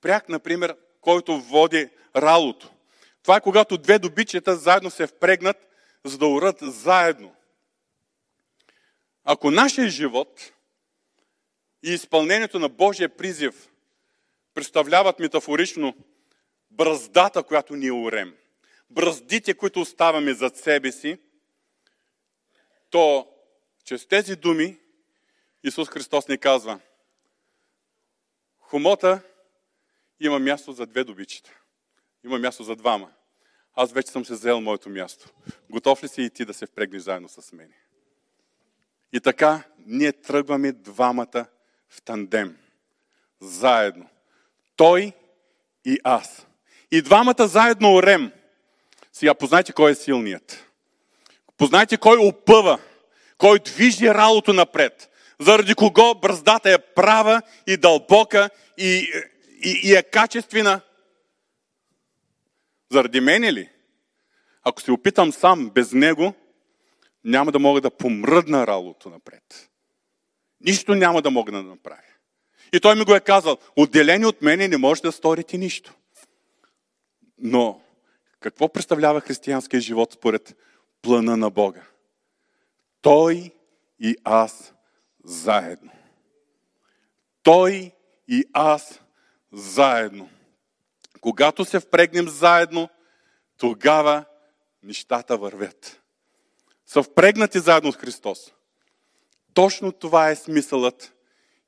Пряк, 0.00 0.28
например, 0.28 0.76
който 1.00 1.40
води 1.40 1.88
ралото. 2.16 2.70
Това 3.22 3.36
е 3.36 3.40
когато 3.40 3.78
две 3.78 3.98
добичета 3.98 4.56
заедно 4.56 4.90
се 4.90 5.06
впрегнат, 5.06 5.56
за 6.04 6.18
да 6.18 6.26
урат 6.26 6.58
заедно. 6.60 7.34
Ако 9.24 9.50
нашия 9.50 9.88
живот 9.88 10.52
и 11.82 11.92
изпълнението 11.92 12.58
на 12.58 12.68
Божия 12.68 13.16
призив 13.16 13.68
представляват 14.54 15.18
метафорично 15.18 15.94
бръздата, 16.70 17.42
която 17.42 17.76
ние 17.76 17.92
урем, 17.92 18.34
бръздите, 18.90 19.54
които 19.54 19.80
оставаме 19.80 20.34
зад 20.34 20.56
себе 20.56 20.92
си, 20.92 21.18
то 22.90 23.28
чрез 23.84 24.06
тези 24.06 24.36
думи 24.36 24.78
Исус 25.64 25.88
Христос 25.88 26.28
ни 26.28 26.38
казва, 26.38 26.80
хомота 28.60 29.20
има 30.20 30.38
място 30.38 30.72
за 30.72 30.86
две 30.86 31.04
добичета. 31.04 31.50
Има 32.24 32.38
място 32.38 32.62
за 32.62 32.76
двама. 32.76 33.10
Аз 33.74 33.92
вече 33.92 34.10
съм 34.10 34.24
се 34.24 34.32
взел 34.32 34.60
моето 34.60 34.90
място. 34.90 35.28
Готов 35.70 36.02
ли 36.02 36.08
си 36.08 36.22
и 36.22 36.30
ти 36.30 36.44
да 36.44 36.54
се 36.54 36.66
впрегнеш 36.66 37.02
заедно 37.02 37.28
с 37.28 37.52
мен? 37.52 37.72
И 39.12 39.20
така, 39.20 39.62
ние 39.86 40.12
тръгваме 40.12 40.72
двамата 40.72 41.46
в 41.88 42.02
тандем. 42.02 42.58
Заедно. 43.40 44.08
Той 44.76 45.12
и 45.84 45.98
аз. 46.04 46.46
И 46.90 47.02
двамата 47.02 47.46
заедно 47.46 47.94
орем. 47.94 48.32
Сега 49.12 49.34
познайте 49.34 49.72
кой 49.72 49.90
е 49.90 49.94
силният. 49.94 50.67
Познайте 51.58 51.96
кой 51.96 52.16
опъва, 52.18 52.78
кой 53.38 53.58
движи 53.58 54.08
ралото 54.08 54.52
напред. 54.52 55.10
Заради 55.40 55.74
кого 55.74 56.14
бръздата 56.14 56.72
е 56.72 56.78
права 56.78 57.42
и 57.66 57.76
дълбока 57.76 58.50
и, 58.78 59.10
и, 59.64 59.80
и 59.84 59.94
е 59.94 60.02
качествена. 60.02 60.80
Заради 62.90 63.20
мене 63.20 63.52
ли? 63.52 63.68
Ако 64.64 64.80
се 64.80 64.92
опитам 64.92 65.32
сам, 65.32 65.70
без 65.70 65.92
него, 65.92 66.34
няма 67.24 67.52
да 67.52 67.58
мога 67.58 67.80
да 67.80 67.90
помръдна 67.90 68.66
ралото 68.66 69.10
напред. 69.10 69.68
Нищо 70.60 70.94
няма 70.94 71.22
да 71.22 71.30
мога 71.30 71.52
да 71.52 71.62
направя. 71.62 72.02
И 72.72 72.80
той 72.80 72.96
ми 72.96 73.04
го 73.04 73.14
е 73.14 73.20
казал, 73.20 73.58
отделени 73.76 74.26
от 74.26 74.42
мене 74.42 74.68
не 74.68 74.76
можете 74.76 75.08
да 75.08 75.12
сторите 75.12 75.58
нищо. 75.58 75.94
Но 77.38 77.80
какво 78.40 78.68
представлява 78.68 79.20
християнския 79.20 79.80
живот 79.80 80.12
според 80.12 80.56
плана 81.02 81.36
на 81.36 81.50
Бога? 81.50 81.82
Той 83.02 83.50
и 84.00 84.16
аз 84.24 84.74
заедно. 85.24 85.90
Той 87.42 87.92
и 88.28 88.44
аз 88.52 89.00
заедно. 89.52 90.30
Когато 91.20 91.64
се 91.64 91.80
впрегнем 91.80 92.28
заедно, 92.28 92.88
тогава 93.56 94.24
нещата 94.82 95.36
вървят. 95.36 96.02
Са 96.86 97.02
впрегнати 97.02 97.58
заедно 97.58 97.92
с 97.92 97.96
Христос. 97.96 98.52
Точно 99.54 99.92
това 99.92 100.30
е 100.30 100.36
смисълът 100.36 101.14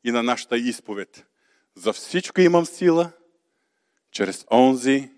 и 0.05 0.11
на 0.11 0.23
нашата 0.23 0.59
изповед. 0.59 1.27
За 1.75 1.93
всичко 1.93 2.41
имам 2.41 2.67
сила, 2.67 3.13
чрез 4.11 4.47
онзи, 4.53 5.11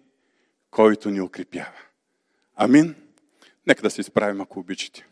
който 0.71 1.11
ни 1.11 1.21
укрепява. 1.21 1.79
Амин. 2.57 3.02
Нека 3.67 3.83
да 3.83 3.91
се 3.91 4.01
изправим, 4.01 4.41
ако 4.41 4.61
обичате. 4.61 5.07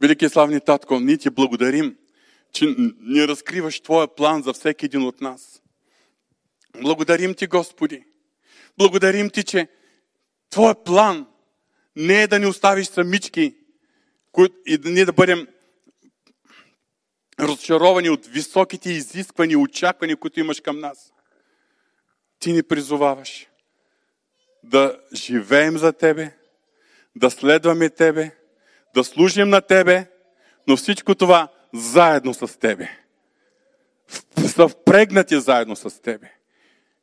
Велики 0.00 0.28
славни 0.28 0.60
татко, 0.60 1.00
ние 1.00 1.18
ти 1.18 1.30
благодарим, 1.30 1.96
че 2.52 2.66
ни 3.00 3.28
разкриваш 3.28 3.80
Твоя 3.80 4.14
план 4.14 4.42
за 4.42 4.52
всеки 4.52 4.86
един 4.86 5.02
от 5.02 5.20
нас. 5.20 5.62
Благодарим 6.82 7.34
ти, 7.34 7.46
Господи. 7.46 8.04
Благодарим 8.78 9.30
ти, 9.30 9.44
че 9.44 9.68
Твоя 10.50 10.84
план 10.84 11.26
не 11.96 12.22
е 12.22 12.26
да 12.26 12.38
ни 12.38 12.46
оставиш 12.46 12.86
самички 12.86 13.54
и 14.66 14.78
да 14.78 14.90
ние 14.90 15.04
да 15.04 15.12
бъдем 15.12 15.48
разочаровани 17.40 18.10
от 18.10 18.26
високите 18.26 18.90
изисквания 18.90 19.58
очаквания, 19.58 20.16
които 20.16 20.40
имаш 20.40 20.60
към 20.60 20.78
нас. 20.78 21.12
Ти 22.38 22.52
ни 22.52 22.62
призоваваш 22.62 23.46
да 24.62 25.00
живеем 25.14 25.78
за 25.78 25.92
Тебе, 25.92 26.30
да 27.16 27.30
следваме 27.30 27.90
Тебе, 27.90 28.30
да 28.94 29.04
служим 29.04 29.48
на 29.48 29.60
Тебе, 29.60 30.06
но 30.66 30.76
всичко 30.76 31.14
това 31.14 31.48
заедно 31.74 32.34
с 32.34 32.58
Тебе. 32.58 32.88
Са 34.48 34.68
впрегнати 34.68 35.40
заедно 35.40 35.76
с 35.76 36.02
Тебе. 36.02 36.32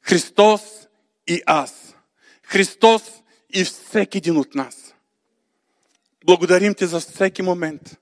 Христос 0.01 0.87
и 1.27 1.41
аз. 1.45 1.95
Христос 2.43 3.23
и 3.53 3.63
всеки 3.63 4.17
един 4.17 4.37
от 4.37 4.55
нас. 4.55 4.95
Благодарим 6.25 6.75
Ти 6.75 6.85
за 6.85 6.99
всеки 6.99 7.41
момент, 7.41 7.97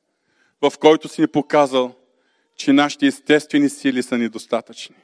в 0.62 0.72
който 0.80 1.08
си 1.08 1.22
ни 1.22 1.28
показал, 1.28 1.96
че 2.56 2.74
нашите 2.74 3.06
естествени 3.06 3.70
сили 3.70 4.04
са 4.04 4.18
недостатъчни. 4.18 4.96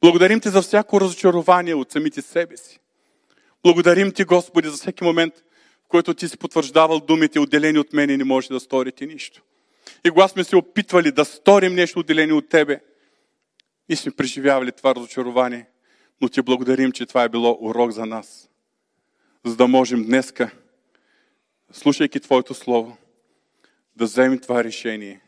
Благодарим 0.00 0.40
Ти 0.40 0.48
за 0.48 0.62
всяко 0.62 1.00
разочарование 1.00 1.74
от 1.74 1.92
самите 1.92 2.22
себе 2.22 2.56
си. 2.56 2.80
Благодарим 3.62 4.12
Ти, 4.12 4.24
Господи, 4.24 4.68
за 4.68 4.74
всеки 4.74 5.04
момент, 5.04 5.34
който 5.88 6.14
ти 6.14 6.28
си 6.28 6.36
потвърждавал 6.38 7.00
думите, 7.00 7.40
отделени 7.40 7.78
от 7.78 7.92
мене, 7.92 8.16
не 8.16 8.24
може 8.24 8.48
да 8.48 8.60
сторите 8.60 9.06
нищо. 9.06 9.42
И 10.04 10.10
когато 10.10 10.32
сме 10.32 10.44
се 10.44 10.56
опитвали 10.56 11.12
да 11.12 11.24
сторим 11.24 11.74
нещо 11.74 11.98
отделени 11.98 12.32
от 12.32 12.48
тебе, 12.48 12.80
и 13.88 13.96
сме 13.96 14.12
преживявали 14.12 14.72
това 14.72 14.94
разочарование, 14.94 15.66
но 16.20 16.28
ти 16.28 16.42
благодарим, 16.42 16.92
че 16.92 17.06
това 17.06 17.22
е 17.24 17.28
било 17.28 17.58
урок 17.60 17.90
за 17.90 18.06
нас. 18.06 18.49
За 19.44 19.56
да 19.56 19.68
можем 19.68 20.04
днеска, 20.04 20.50
слушайки 21.72 22.20
Твоето 22.20 22.54
Слово, 22.54 22.96
да 23.96 24.04
вземем 24.04 24.38
това 24.38 24.64
решение. 24.64 25.20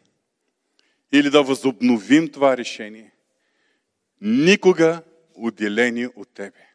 Или 1.12 1.30
да 1.30 1.42
възобновим 1.42 2.28
това 2.28 2.56
решение. 2.56 3.12
Никога 4.20 5.02
отделени 5.34 6.06
от 6.06 6.28
Тебе. 6.34 6.66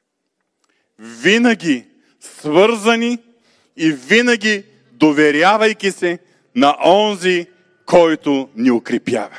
Винаги 0.99 1.85
свързани 2.19 3.17
и 3.77 3.91
винаги 3.91 4.63
доверявайки 4.91 5.91
се 5.91 6.19
на 6.55 6.77
онзи, 6.85 7.47
който 7.85 8.49
ни 8.55 8.71
укрепява. 8.71 9.37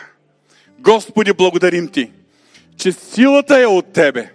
Господи, 0.78 1.32
благодарим 1.32 1.88
Ти, 1.88 2.10
че 2.76 2.92
силата 2.92 3.60
е 3.60 3.66
от 3.66 3.92
Тебе. 3.92 4.32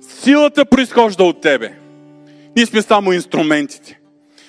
Силата 0.00 0.64
произхожда 0.64 1.24
от 1.24 1.40
Тебе. 1.40 1.81
Ние 2.56 2.66
сме 2.66 2.82
само 2.82 3.12
инструментите. 3.12 3.98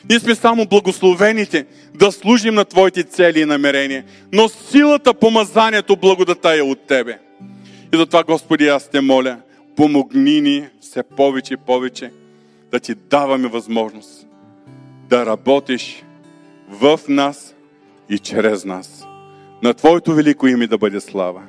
Ние 0.09 0.19
сме 0.19 0.35
само 0.35 0.65
благословените 0.65 1.65
да 1.95 2.11
служим 2.11 2.53
на 2.53 2.65
Твоите 2.65 3.03
цели 3.03 3.39
и 3.39 3.45
намерения. 3.45 4.03
Но 4.33 4.49
силата, 4.49 5.13
помазанието, 5.13 5.95
благодата 5.95 6.57
е 6.57 6.61
от 6.61 6.87
Тебе. 6.87 7.19
И 7.93 7.97
затова, 7.97 8.23
Господи, 8.23 8.67
аз 8.67 8.89
те 8.89 9.01
моля, 9.01 9.37
помогни 9.75 10.41
ни 10.41 10.67
все 10.81 11.03
повече 11.03 11.53
и 11.53 11.57
повече 11.57 12.11
да 12.71 12.79
Ти 12.79 12.95
даваме 12.95 13.47
възможност 13.47 14.27
да 15.09 15.25
работиш 15.25 16.03
в 16.69 16.99
нас 17.09 17.55
и 18.09 18.19
чрез 18.19 18.65
нас. 18.65 19.05
На 19.63 19.73
Твоето 19.73 20.13
велико 20.13 20.47
име 20.47 20.67
да 20.67 20.77
бъде 20.77 20.99
слава. 20.99 21.41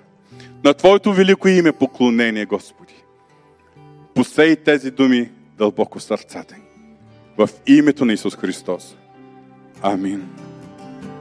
На 0.64 0.74
Твоето 0.74 1.12
велико 1.12 1.48
име 1.48 1.72
поклонение, 1.72 2.44
Господи. 2.44 2.94
Посей 4.14 4.56
тези 4.56 4.90
думи 4.90 5.30
дълбоко 5.58 6.00
сърцата 6.00 6.54
ни. 6.54 6.62
В 7.38 7.48
името 7.66 8.04
на 8.04 8.12
Исус 8.12 8.36
Христос. 8.36 8.96
Амин. 9.82 10.43